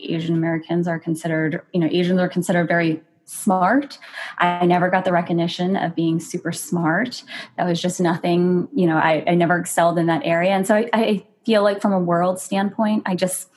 Asian 0.00 0.34
Americans 0.34 0.86
are 0.88 0.98
considered, 0.98 1.62
you 1.72 1.80
know, 1.80 1.88
Asians 1.90 2.20
are 2.20 2.28
considered 2.28 2.68
very 2.68 3.02
smart. 3.26 3.98
I 4.38 4.64
never 4.66 4.88
got 4.88 5.04
the 5.04 5.12
recognition 5.12 5.76
of 5.76 5.94
being 5.94 6.20
super 6.20 6.52
smart. 6.52 7.22
That 7.56 7.66
was 7.66 7.80
just 7.80 8.00
nothing, 8.00 8.68
you 8.72 8.86
know, 8.86 8.96
I, 8.96 9.24
I 9.26 9.34
never 9.34 9.58
excelled 9.58 9.98
in 9.98 10.06
that 10.06 10.22
area. 10.24 10.50
And 10.50 10.66
so 10.66 10.76
I, 10.76 10.88
I 10.92 11.26
feel 11.44 11.62
like 11.62 11.82
from 11.82 11.92
a 11.92 11.98
world 11.98 12.38
standpoint, 12.40 13.02
I 13.06 13.16
just, 13.16 13.48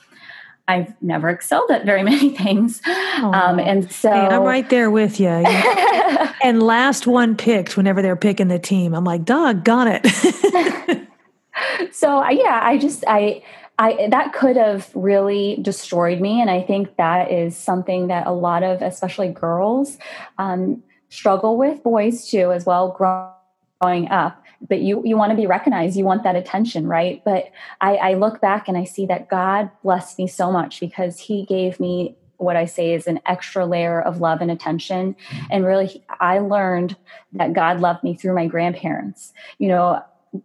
I've 0.66 1.00
never 1.00 1.28
excelled 1.28 1.70
at 1.70 1.84
very 1.84 2.02
many 2.04 2.36
things. 2.36 2.80
Um, 2.86 3.58
and 3.60 3.90
so 3.90 4.10
hey, 4.10 4.18
I'm 4.18 4.42
right 4.42 4.68
there 4.68 4.90
with 4.90 5.20
you. 5.20 5.28
and 6.42 6.62
last 6.62 7.06
one 7.06 7.36
picked 7.36 7.76
whenever 7.76 8.02
they're 8.02 8.16
picking 8.16 8.48
the 8.48 8.58
team, 8.58 8.92
I'm 8.92 9.04
like, 9.04 9.24
dog, 9.24 9.64
got 9.64 9.86
it. 9.88 10.06
so 11.92 12.28
yeah, 12.28 12.60
I 12.62 12.76
just, 12.76 13.04
I, 13.06 13.42
I, 13.80 14.08
that 14.10 14.34
could 14.34 14.56
have 14.56 14.90
really 14.94 15.58
destroyed 15.62 16.20
me. 16.20 16.38
And 16.38 16.50
I 16.50 16.60
think 16.60 16.96
that 16.96 17.32
is 17.32 17.56
something 17.56 18.08
that 18.08 18.26
a 18.26 18.30
lot 18.30 18.62
of, 18.62 18.82
especially 18.82 19.28
girls, 19.28 19.96
um, 20.36 20.82
struggle 21.08 21.56
with, 21.56 21.82
boys 21.82 22.28
too, 22.28 22.52
as 22.52 22.66
well, 22.66 22.90
growing 22.90 24.08
up. 24.10 24.44
But 24.68 24.82
you, 24.82 25.02
you 25.06 25.16
want 25.16 25.30
to 25.30 25.36
be 25.36 25.46
recognized, 25.46 25.96
you 25.96 26.04
want 26.04 26.24
that 26.24 26.36
attention, 26.36 26.86
right? 26.86 27.22
But 27.24 27.46
I, 27.80 27.96
I 27.96 28.14
look 28.14 28.42
back 28.42 28.68
and 28.68 28.76
I 28.76 28.84
see 28.84 29.06
that 29.06 29.30
God 29.30 29.70
blessed 29.82 30.18
me 30.18 30.26
so 30.26 30.52
much 30.52 30.78
because 30.78 31.18
He 31.18 31.46
gave 31.46 31.80
me 31.80 32.16
what 32.36 32.56
I 32.56 32.66
say 32.66 32.92
is 32.92 33.06
an 33.06 33.20
extra 33.24 33.64
layer 33.64 34.02
of 34.02 34.20
love 34.20 34.42
and 34.42 34.50
attention. 34.50 35.16
And 35.50 35.64
really, 35.64 36.04
I 36.20 36.40
learned 36.40 36.96
that 37.32 37.54
God 37.54 37.80
loved 37.80 38.04
me 38.04 38.14
through 38.14 38.34
my 38.34 38.46
grandparents, 38.46 39.32
you 39.58 39.68
know, 39.68 40.02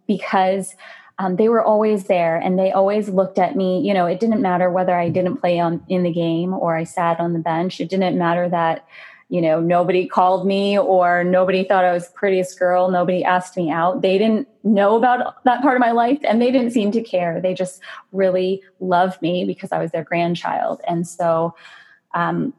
because 0.08 0.76
um, 1.18 1.38
they 1.38 1.48
were 1.48 1.64
always 1.64 2.06
there 2.06 2.38
and 2.38 2.60
they 2.60 2.72
always 2.72 3.10
looked 3.10 3.40
at 3.40 3.56
me 3.56 3.82
you 3.82 3.94
know 3.94 4.06
it 4.06 4.20
didn't 4.20 4.42
matter 4.42 4.70
whether 4.70 4.96
i 4.96 5.10
didn't 5.10 5.38
play 5.38 5.60
on 5.60 5.84
in 5.88 6.04
the 6.04 6.12
game 6.12 6.54
or 6.54 6.76
i 6.76 6.84
sat 6.84 7.20
on 7.20 7.34
the 7.34 7.40
bench. 7.40 7.80
It 7.80 7.90
didn't 7.90 8.18
matter 8.18 8.50
that 8.50 8.86
you 9.30 9.42
know 9.42 9.60
nobody 9.60 10.08
called 10.08 10.46
me 10.46 10.78
or 10.78 11.24
nobody 11.24 11.64
thought 11.64 11.86
i 11.86 11.94
was 11.94 12.10
prettiest 12.10 12.60
girl. 12.60 12.92
Nobody 12.92 13.24
asked 13.24 13.58
me 13.58 13.72
out. 13.72 14.02
They 14.02 14.18
didn't 14.18 14.48
know 14.64 14.96
about 14.96 15.44
that 15.46 15.62
part 15.62 15.76
of 15.76 15.80
my 15.82 15.92
life 15.92 16.20
and 16.24 16.42
they 16.42 16.52
didn't 16.52 16.72
seem 16.72 16.92
to 16.92 17.02
care. 17.02 17.42
They 17.42 17.54
just 17.54 17.82
really 18.12 18.62
loved 18.80 19.22
me 19.22 19.46
because 19.46 19.72
i 19.72 19.80
was 19.80 19.92
their 19.92 20.04
grandchild. 20.04 20.82
And 20.88 21.08
so 21.08 21.56
um, 22.14 22.54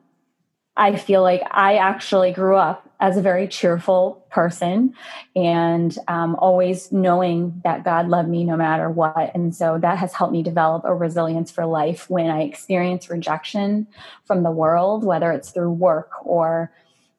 I 0.76 0.96
feel 0.96 1.22
like 1.22 1.42
I 1.50 1.76
actually 1.76 2.32
grew 2.32 2.56
up 2.56 2.88
as 3.00 3.16
a 3.16 3.22
very 3.22 3.48
cheerful 3.48 4.24
person 4.30 4.94
and 5.34 5.96
um, 6.08 6.34
always 6.36 6.92
knowing 6.92 7.60
that 7.64 7.84
God 7.84 8.08
loved 8.08 8.28
me 8.28 8.44
no 8.44 8.56
matter 8.56 8.90
what. 8.90 9.32
And 9.34 9.54
so 9.54 9.78
that 9.80 9.98
has 9.98 10.12
helped 10.12 10.32
me 10.32 10.42
develop 10.42 10.84
a 10.84 10.94
resilience 10.94 11.50
for 11.50 11.66
life 11.66 12.10
when 12.10 12.30
I 12.30 12.42
experience 12.42 13.08
rejection 13.08 13.86
from 14.24 14.42
the 14.42 14.50
world, 14.50 15.04
whether 15.04 15.32
it's 15.32 15.50
through 15.50 15.72
work 15.72 16.10
or 16.24 16.72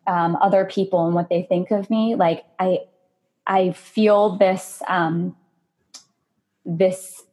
um, 0.06 0.36
other 0.38 0.66
people 0.66 1.06
and 1.06 1.16
what 1.16 1.30
they 1.30 1.44
think 1.44 1.72
of 1.72 1.90
me. 1.90 2.16
Like 2.16 2.46
I, 2.60 2.82
I 3.46 3.72
feel 3.72 4.38
this, 4.38 4.82
um, 4.88 5.36
this 6.66 7.24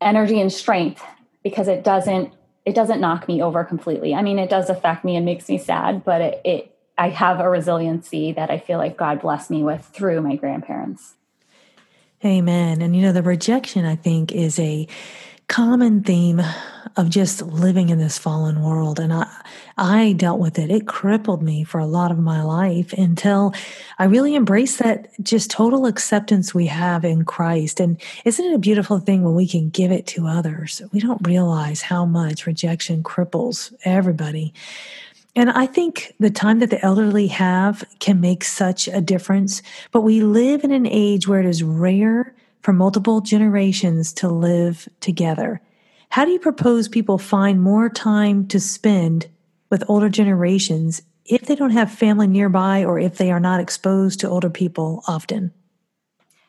energy 0.00 0.40
and 0.40 0.52
strength 0.52 1.02
because 1.42 1.68
it 1.68 1.82
doesn't 1.84 2.32
it 2.64 2.74
doesn't 2.74 3.00
knock 3.00 3.28
me 3.28 3.42
over 3.42 3.64
completely. 3.64 4.14
I 4.14 4.22
mean, 4.22 4.38
it 4.38 4.48
does 4.48 4.70
affect 4.70 5.04
me 5.04 5.16
and 5.16 5.24
makes 5.24 5.48
me 5.48 5.58
sad, 5.58 6.04
but 6.04 6.20
it, 6.20 6.40
it 6.44 6.76
I 6.96 7.08
have 7.08 7.40
a 7.40 7.48
resiliency 7.48 8.32
that 8.32 8.50
I 8.50 8.58
feel 8.58 8.78
like 8.78 8.96
God 8.96 9.20
blessed 9.20 9.50
me 9.50 9.62
with 9.62 9.84
through 9.84 10.22
my 10.22 10.36
grandparents. 10.36 11.14
Amen. 12.24 12.80
And 12.80 12.94
you 12.96 13.02
know, 13.02 13.12
the 13.12 13.22
rejection 13.22 13.84
I 13.84 13.96
think 13.96 14.32
is 14.32 14.58
a 14.58 14.86
common 15.48 16.02
theme 16.02 16.40
of 16.96 17.10
just 17.10 17.42
living 17.42 17.88
in 17.88 17.98
this 17.98 18.18
fallen 18.18 18.62
world. 18.62 19.00
And 19.00 19.12
I, 19.12 19.28
I 19.76 20.12
dealt 20.12 20.38
with 20.38 20.58
it. 20.58 20.70
It 20.70 20.86
crippled 20.86 21.42
me 21.42 21.64
for 21.64 21.78
a 21.78 21.86
lot 21.86 22.12
of 22.12 22.18
my 22.18 22.42
life 22.42 22.92
until 22.92 23.52
I 23.98 24.04
really 24.04 24.36
embraced 24.36 24.78
that 24.78 25.08
just 25.22 25.50
total 25.50 25.86
acceptance 25.86 26.54
we 26.54 26.66
have 26.66 27.04
in 27.04 27.24
Christ. 27.24 27.80
And 27.80 28.00
isn't 28.24 28.44
it 28.44 28.54
a 28.54 28.58
beautiful 28.58 29.00
thing 29.00 29.22
when 29.22 29.34
we 29.34 29.48
can 29.48 29.70
give 29.70 29.90
it 29.90 30.06
to 30.08 30.28
others? 30.28 30.82
We 30.92 31.00
don't 31.00 31.26
realize 31.26 31.82
how 31.82 32.04
much 32.04 32.46
rejection 32.46 33.02
cripples 33.02 33.74
everybody. 33.84 34.54
And 35.36 35.50
I 35.50 35.66
think 35.66 36.14
the 36.20 36.30
time 36.30 36.60
that 36.60 36.70
the 36.70 36.84
elderly 36.84 37.26
have 37.26 37.84
can 37.98 38.20
make 38.20 38.44
such 38.44 38.86
a 38.86 39.00
difference. 39.00 39.62
But 39.90 40.02
we 40.02 40.20
live 40.20 40.62
in 40.62 40.70
an 40.70 40.86
age 40.86 41.26
where 41.26 41.40
it 41.40 41.46
is 41.46 41.64
rare 41.64 42.32
for 42.64 42.72
multiple 42.72 43.20
generations 43.20 44.10
to 44.14 44.28
live 44.28 44.88
together. 45.00 45.60
How 46.08 46.24
do 46.24 46.30
you 46.30 46.38
propose 46.38 46.88
people 46.88 47.18
find 47.18 47.60
more 47.60 47.90
time 47.90 48.48
to 48.48 48.58
spend 48.58 49.26
with 49.70 49.84
older 49.86 50.08
generations 50.08 51.02
if 51.26 51.42
they 51.42 51.56
don't 51.56 51.72
have 51.72 51.92
family 51.92 52.26
nearby 52.26 52.82
or 52.82 52.98
if 52.98 53.18
they 53.18 53.30
are 53.30 53.38
not 53.38 53.60
exposed 53.60 54.20
to 54.20 54.30
older 54.30 54.48
people 54.48 55.04
often? 55.06 55.52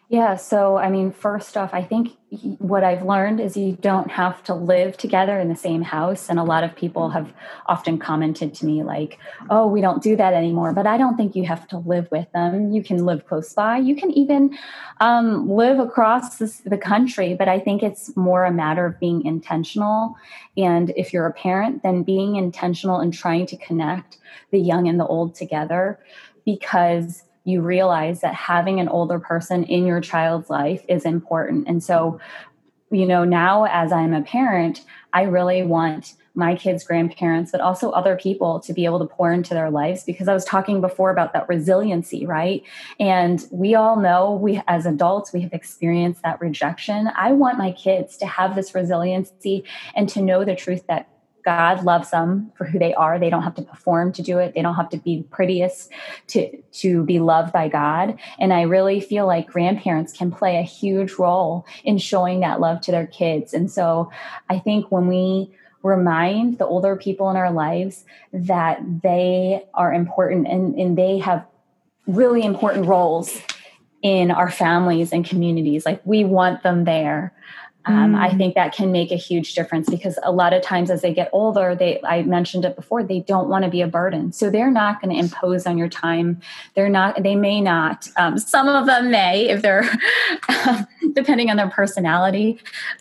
Yeah, 0.08 0.36
so 0.36 0.78
I 0.78 0.92
mean, 0.92 1.12
first 1.12 1.58
off, 1.58 1.74
I 1.74 1.82
think 1.82 2.12
what 2.60 2.84
I've 2.84 3.04
learned 3.04 3.40
is 3.40 3.58
you 3.58 3.76
don't 3.82 4.12
have 4.12 4.44
to 4.44 4.54
live 4.54 4.98
together 4.98 5.40
in 5.40 5.50
the 5.50 5.56
same 5.56 5.82
house. 5.82 6.30
And 6.30 6.38
a 6.38 6.44
lot 6.44 6.64
of 6.64 6.76
people 6.76 7.10
have 7.10 7.34
often 7.66 7.98
commented 7.98 8.54
to 8.56 8.68
me, 8.68 8.84
like, 8.84 9.18
oh, 9.50 9.66
we 9.66 9.82
don't 9.82 10.04
do 10.04 10.16
that 10.16 10.36
anymore. 10.36 10.74
But 10.74 10.86
I 10.86 10.98
don't 10.98 11.18
think 11.18 11.36
you 11.36 11.46
have 11.46 11.68
to 11.70 11.80
live 11.80 12.08
with 12.12 12.32
them. 12.34 12.72
You 12.72 12.84
can 12.84 13.04
live 13.04 13.26
close 13.26 13.52
by, 13.54 13.78
you 13.78 13.96
can 13.96 14.12
even 14.12 14.56
um, 15.02 15.50
live 15.50 15.80
across 15.80 16.38
the 16.38 16.78
country. 16.78 17.34
But 17.34 17.48
I 17.48 17.60
think 17.60 17.82
it's 17.82 18.16
more 18.16 18.46
a 18.46 18.52
matter 18.52 18.86
of 18.86 19.00
being 19.00 19.26
intentional. 19.26 20.16
And 20.56 20.94
if 20.96 21.14
you're 21.14 21.26
a 21.26 21.34
parent, 21.34 21.82
then 21.82 22.04
being 22.04 22.36
intentional 22.36 23.00
and 23.00 23.12
trying 23.12 23.48
to 23.48 23.58
connect 23.58 24.20
the 24.52 24.60
young 24.60 24.88
and 24.88 25.00
the 25.00 25.08
old 25.08 25.34
together 25.34 26.00
because 26.46 27.24
you 27.46 27.62
realize 27.62 28.22
that 28.22 28.34
having 28.34 28.80
an 28.80 28.90
older 28.90 29.20
person 29.20 29.64
in 29.64 29.86
your 29.86 30.02
child's 30.02 30.50
life 30.50 30.84
is 30.90 31.06
important. 31.06 31.68
And 31.68 31.82
so, 31.84 32.20
you 32.92 33.06
know, 33.06 33.24
now 33.24 33.66
as 33.66 33.92
I'm 33.92 34.14
a 34.14 34.22
parent, 34.22 34.84
I 35.14 35.24
really 35.24 35.64
want 35.64 36.16
my 36.36 36.56
kids' 36.56 36.84
grandparents, 36.84 37.52
but 37.52 37.62
also 37.62 37.92
other 37.92 38.18
people 38.18 38.60
to 38.60 38.74
be 38.74 38.84
able 38.84 39.00
to 39.00 39.06
pour 39.06 39.32
into 39.32 39.54
their 39.54 39.70
lives 39.70 40.04
because 40.04 40.28
I 40.28 40.34
was 40.34 40.44
talking 40.44 40.82
before 40.82 41.10
about 41.10 41.32
that 41.34 41.48
resiliency, 41.48 42.26
right? 42.26 42.62
And 43.00 43.46
we 43.52 43.74
all 43.74 44.00
know 44.00 44.34
we 44.34 44.62
as 44.68 44.86
adults 44.86 45.32
we 45.32 45.42
have 45.42 45.54
experienced 45.54 46.24
that 46.24 46.42
rejection. 46.42 47.10
I 47.16 47.32
want 47.32 47.58
my 47.58 47.72
kids 47.72 48.18
to 48.18 48.26
have 48.26 48.56
this 48.56 48.76
resiliency 48.76 49.64
and 49.96 50.10
to 50.10 50.22
know 50.22 50.44
the 50.44 50.56
truth 50.56 50.86
that 50.88 51.08
God 51.46 51.84
loves 51.84 52.10
them 52.10 52.52
for 52.58 52.66
who 52.66 52.80
they 52.80 52.94
are. 52.96 53.20
They 53.20 53.30
don't 53.30 53.44
have 53.44 53.56
to 53.56 53.62
perform 53.62 54.12
to 54.14 54.22
do 54.22 54.40
it. 54.40 54.54
They 54.56 54.62
don't 54.62 54.76
have 54.76 54.90
to 54.90 54.98
be 54.98 55.24
prettiest 55.30 55.92
to 56.28 56.58
to 56.58 57.04
be 57.06 57.20
loved 57.20 57.54
by 57.54 57.70
God. 57.70 58.18
And 58.40 58.52
I 58.52 58.64
really 58.64 59.00
feel 59.00 59.28
like 59.28 59.48
grandparents 59.48 60.12
can 60.12 60.32
play 60.32 60.58
a 60.58 60.64
huge 60.64 61.14
role 61.14 61.66
in 61.84 62.00
showing 62.00 62.40
that 62.42 62.60
love 62.60 62.82
to 62.82 62.92
their 62.92 63.08
kids. 63.08 63.54
And 63.54 63.72
so 63.72 64.12
I 64.50 64.60
think 64.60 64.92
when 64.92 65.08
we 65.08 65.52
remind 65.84 66.58
the 66.58 66.66
older 66.66 66.96
people 66.96 67.30
in 67.30 67.38
our 67.38 67.52
lives 67.52 68.06
that 68.34 68.80
they 69.04 69.64
are 69.76 69.94
important 69.94 70.48
and, 70.48 70.74
and 70.80 70.98
they 70.98 71.20
have 71.20 71.46
really 72.08 72.44
important 72.44 72.88
roles 72.88 73.40
in 74.02 74.32
our 74.32 74.50
families 74.50 75.12
and 75.12 75.26
communities. 75.26 75.86
Like 75.86 76.02
we 76.04 76.24
want 76.24 76.64
them 76.64 76.86
there 76.86 77.34
um, 77.86 78.14
mm. 78.14 78.20
I 78.20 78.34
think 78.36 78.56
that 78.56 78.74
can 78.74 78.92
make 78.92 79.12
a 79.12 79.16
huge 79.16 79.54
difference 79.54 79.90
because 79.90 80.18
a 80.24 80.32
lot 80.32 80.54
of 80.54 80.64
times 80.64 80.90
as 80.90 81.02
they 81.02 81.14
get 81.14 81.30
older, 81.32 81.76
they 81.76 82.00
I 82.04 82.24
mentioned 82.24 82.66
it 82.66 82.76
before, 82.76 83.04
they 83.04 83.20
don't 83.20 83.48
want 83.48 83.64
to 83.64 83.70
be 83.70 83.82
a 83.82 83.88
burden. 83.88 84.32
So 84.32 84.50
they're 84.50 84.72
not 84.72 85.02
going 85.02 85.14
to 85.14 85.20
impose 85.20 85.68
on 85.68 85.78
your 85.78 85.90
time. 85.90 86.42
They're 86.74 86.90
not, 86.90 87.22
they 87.22 87.36
may 87.36 87.62
not. 87.62 88.08
Um, 88.18 88.38
some 88.40 88.68
of 88.68 88.88
them 88.88 89.12
may 89.12 89.50
if 89.50 89.62
they're 89.62 89.88
depending 91.14 91.50
on 91.50 91.58
their 91.58 91.70
personality, 91.70 92.60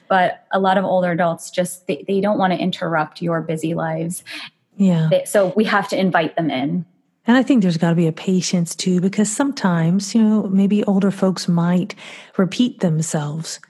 but 0.09 0.47
a 0.53 0.61
lot 0.61 0.77
of 0.77 0.85
older 0.85 1.12
adults 1.12 1.51
just 1.51 1.87
they, 1.87 2.05
they 2.07 2.20
don't 2.20 2.38
want 2.38 2.53
to 2.53 2.59
interrupt 2.59 3.23
your 3.23 3.40
busy 3.40 3.75
lives. 3.75 4.23
Yeah. 4.77 5.09
They, 5.11 5.25
so 5.25 5.53
we 5.57 5.64
have 5.64 5.88
to 5.88 5.99
invite 5.99 6.37
them 6.37 6.51
in. 6.51 6.85
And 7.27 7.38
I 7.38 7.42
think 7.42 7.62
there's 7.62 7.79
got 7.79 7.90
to 7.90 7.97
be 7.97 8.07
a 8.07 8.12
patience 8.12 8.77
too, 8.77 9.01
because 9.01 9.31
sometimes, 9.31 10.14
you 10.14 10.23
know, 10.23 10.42
maybe 10.49 10.85
older 10.85 11.11
folks 11.11 11.49
might 11.49 11.94
repeat 12.37 12.81
themselves. 12.81 13.61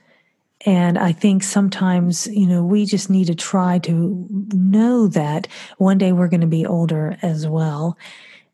And 0.65 0.97
I 0.97 1.11
think 1.11 1.43
sometimes, 1.43 2.27
you 2.27 2.47
know, 2.47 2.63
we 2.63 2.85
just 2.85 3.09
need 3.09 3.27
to 3.27 3.35
try 3.35 3.77
to 3.79 4.27
know 4.53 5.07
that 5.09 5.47
one 5.77 5.99
day 5.99 6.11
we're 6.11 6.27
going 6.27 6.41
to 6.41 6.47
be 6.47 6.65
older 6.65 7.17
as 7.21 7.47
well. 7.47 7.97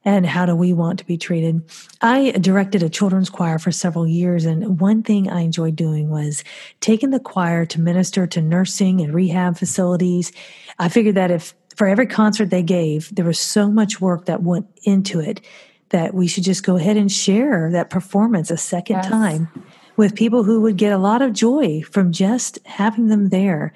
And 0.03 0.25
how 0.25 0.45
do 0.45 0.55
we 0.55 0.73
want 0.73 0.99
to 0.99 1.05
be 1.05 1.17
treated? 1.17 1.61
I 2.01 2.31
directed 2.31 2.83
a 2.83 2.89
children's 2.89 3.29
choir 3.29 3.59
for 3.59 3.71
several 3.71 4.07
years. 4.07 4.45
And 4.45 4.79
one 4.79 5.03
thing 5.03 5.29
I 5.29 5.41
enjoyed 5.41 5.75
doing 5.75 6.09
was 6.09 6.43
taking 6.79 7.11
the 7.11 7.19
choir 7.19 7.65
to 7.67 7.79
minister 7.79 8.25
to 8.27 8.41
nursing 8.41 8.99
and 8.99 9.13
rehab 9.13 9.57
facilities. 9.57 10.31
I 10.79 10.89
figured 10.89 11.15
that 11.15 11.31
if 11.31 11.53
for 11.75 11.87
every 11.87 12.07
concert 12.07 12.49
they 12.49 12.63
gave, 12.63 13.13
there 13.15 13.25
was 13.25 13.39
so 13.39 13.69
much 13.69 14.01
work 14.01 14.25
that 14.25 14.43
went 14.43 14.67
into 14.83 15.19
it 15.19 15.39
that 15.89 16.13
we 16.13 16.27
should 16.27 16.43
just 16.43 16.63
go 16.63 16.77
ahead 16.77 16.97
and 16.97 17.11
share 17.11 17.69
that 17.71 17.89
performance 17.89 18.49
a 18.49 18.57
second 18.57 18.97
yes. 18.97 19.07
time 19.07 19.49
with 19.97 20.15
people 20.15 20.43
who 20.43 20.61
would 20.61 20.77
get 20.77 20.93
a 20.93 20.97
lot 20.97 21.21
of 21.21 21.33
joy 21.33 21.81
from 21.81 22.11
just 22.11 22.59
having 22.65 23.07
them 23.07 23.29
there. 23.29 23.73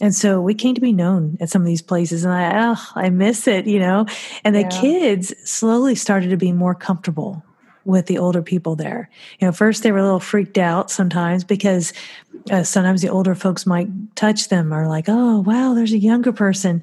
And 0.00 0.14
so 0.14 0.40
we 0.40 0.54
came 0.54 0.74
to 0.74 0.80
be 0.80 0.92
known 0.92 1.36
at 1.40 1.48
some 1.48 1.62
of 1.62 1.66
these 1.66 1.82
places, 1.82 2.24
and 2.24 2.34
I, 2.34 2.72
oh, 2.72 2.82
I 2.96 3.08
miss 3.10 3.46
it, 3.46 3.66
you 3.66 3.78
know. 3.78 4.06
And 4.42 4.54
the 4.54 4.62
yeah. 4.62 4.80
kids 4.80 5.32
slowly 5.48 5.94
started 5.94 6.30
to 6.30 6.36
be 6.36 6.50
more 6.50 6.74
comfortable 6.74 7.44
with 7.84 8.06
the 8.06 8.18
older 8.18 8.42
people 8.42 8.76
there. 8.76 9.08
You 9.38 9.46
know, 9.46 9.52
first 9.52 9.82
they 9.82 9.92
were 9.92 9.98
a 9.98 10.02
little 10.02 10.20
freaked 10.20 10.58
out 10.58 10.90
sometimes 10.90 11.44
because 11.44 11.92
uh, 12.50 12.62
sometimes 12.62 13.02
the 13.02 13.08
older 13.08 13.34
folks 13.34 13.66
might 13.66 13.88
touch 14.16 14.48
them 14.48 14.72
or 14.72 14.88
like, 14.88 15.06
oh, 15.08 15.40
wow, 15.40 15.74
there's 15.74 15.92
a 15.92 15.98
younger 15.98 16.32
person. 16.32 16.82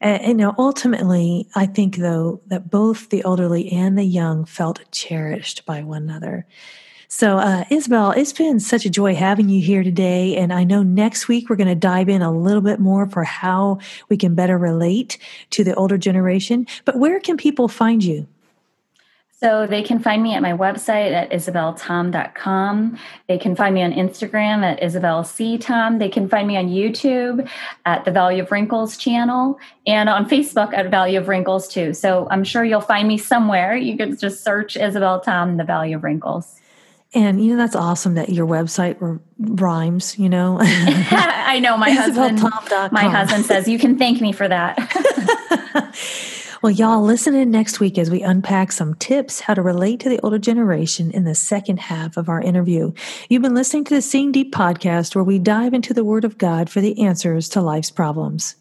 And, 0.00 0.26
you 0.26 0.34
know, 0.34 0.54
ultimately, 0.58 1.48
I 1.54 1.66
think 1.66 1.96
though 1.96 2.40
that 2.46 2.70
both 2.70 3.10
the 3.10 3.22
elderly 3.24 3.70
and 3.72 3.98
the 3.98 4.04
young 4.04 4.44
felt 4.44 4.80
cherished 4.92 5.66
by 5.66 5.82
one 5.82 6.04
another. 6.04 6.46
So, 7.10 7.38
uh, 7.38 7.64
Isabel, 7.70 8.10
it's 8.10 8.34
been 8.34 8.60
such 8.60 8.84
a 8.84 8.90
joy 8.90 9.14
having 9.14 9.48
you 9.48 9.62
here 9.62 9.82
today. 9.82 10.36
And 10.36 10.52
I 10.52 10.62
know 10.62 10.82
next 10.82 11.26
week 11.26 11.48
we're 11.48 11.56
going 11.56 11.68
to 11.68 11.74
dive 11.74 12.10
in 12.10 12.20
a 12.20 12.30
little 12.30 12.60
bit 12.60 12.80
more 12.80 13.08
for 13.08 13.24
how 13.24 13.78
we 14.10 14.18
can 14.18 14.34
better 14.34 14.58
relate 14.58 15.16
to 15.50 15.64
the 15.64 15.74
older 15.74 15.96
generation. 15.96 16.66
But 16.84 16.98
where 16.98 17.18
can 17.18 17.38
people 17.38 17.66
find 17.66 18.04
you? 18.04 18.26
So 19.40 19.66
they 19.66 19.82
can 19.82 20.00
find 20.00 20.22
me 20.22 20.34
at 20.34 20.42
my 20.42 20.52
website 20.52 21.12
at 21.12 21.30
isabeltom.com. 21.30 22.98
They 23.26 23.38
can 23.38 23.56
find 23.56 23.74
me 23.74 23.82
on 23.84 23.92
Instagram 23.92 24.62
at 24.62 24.80
isabelctom. 24.80 26.00
They 26.00 26.08
can 26.10 26.28
find 26.28 26.46
me 26.46 26.58
on 26.58 26.68
YouTube 26.68 27.48
at 27.86 28.04
the 28.04 28.10
Value 28.10 28.42
of 28.42 28.50
Wrinkles 28.50 28.98
channel 28.98 29.58
and 29.86 30.10
on 30.10 30.28
Facebook 30.28 30.74
at 30.74 30.90
Value 30.90 31.20
of 31.20 31.28
Wrinkles 31.28 31.68
too. 31.68 31.94
So 31.94 32.26
I'm 32.30 32.44
sure 32.44 32.64
you'll 32.64 32.80
find 32.82 33.08
me 33.08 33.16
somewhere. 33.16 33.76
You 33.76 33.96
can 33.96 34.14
just 34.18 34.44
search 34.44 34.76
Isabel 34.76 35.20
Tom, 35.20 35.56
the 35.56 35.64
Value 35.64 35.96
of 35.96 36.04
Wrinkles. 36.04 36.56
And 37.14 37.42
you 37.42 37.52
know 37.52 37.56
that's 37.56 37.74
awesome 37.74 38.14
that 38.14 38.28
your 38.28 38.46
website 38.46 39.20
rhymes. 39.38 40.18
You 40.18 40.28
know, 40.28 40.58
I 40.62 41.58
know 41.60 41.76
my 41.76 41.90
husband. 41.92 42.42
My 42.92 43.04
husband 43.04 43.46
says 43.46 43.66
you 43.66 43.78
can 43.78 43.96
thank 43.96 44.20
me 44.20 44.32
for 44.32 44.46
that. 44.46 44.76
well, 46.62 46.70
y'all 46.70 47.02
listen 47.02 47.34
in 47.34 47.50
next 47.50 47.80
week 47.80 47.96
as 47.96 48.10
we 48.10 48.20
unpack 48.22 48.72
some 48.72 48.94
tips 48.96 49.40
how 49.40 49.54
to 49.54 49.62
relate 49.62 50.00
to 50.00 50.10
the 50.10 50.20
older 50.20 50.38
generation 50.38 51.10
in 51.10 51.24
the 51.24 51.34
second 51.34 51.80
half 51.80 52.18
of 52.18 52.28
our 52.28 52.42
interview. 52.42 52.92
You've 53.30 53.42
been 53.42 53.54
listening 53.54 53.84
to 53.84 53.94
the 53.94 54.02
Seeing 54.02 54.30
Deep 54.30 54.52
podcast, 54.52 55.14
where 55.14 55.24
we 55.24 55.38
dive 55.38 55.72
into 55.72 55.94
the 55.94 56.04
Word 56.04 56.26
of 56.26 56.36
God 56.36 56.68
for 56.68 56.82
the 56.82 57.02
answers 57.02 57.48
to 57.50 57.62
life's 57.62 57.90
problems. 57.90 58.56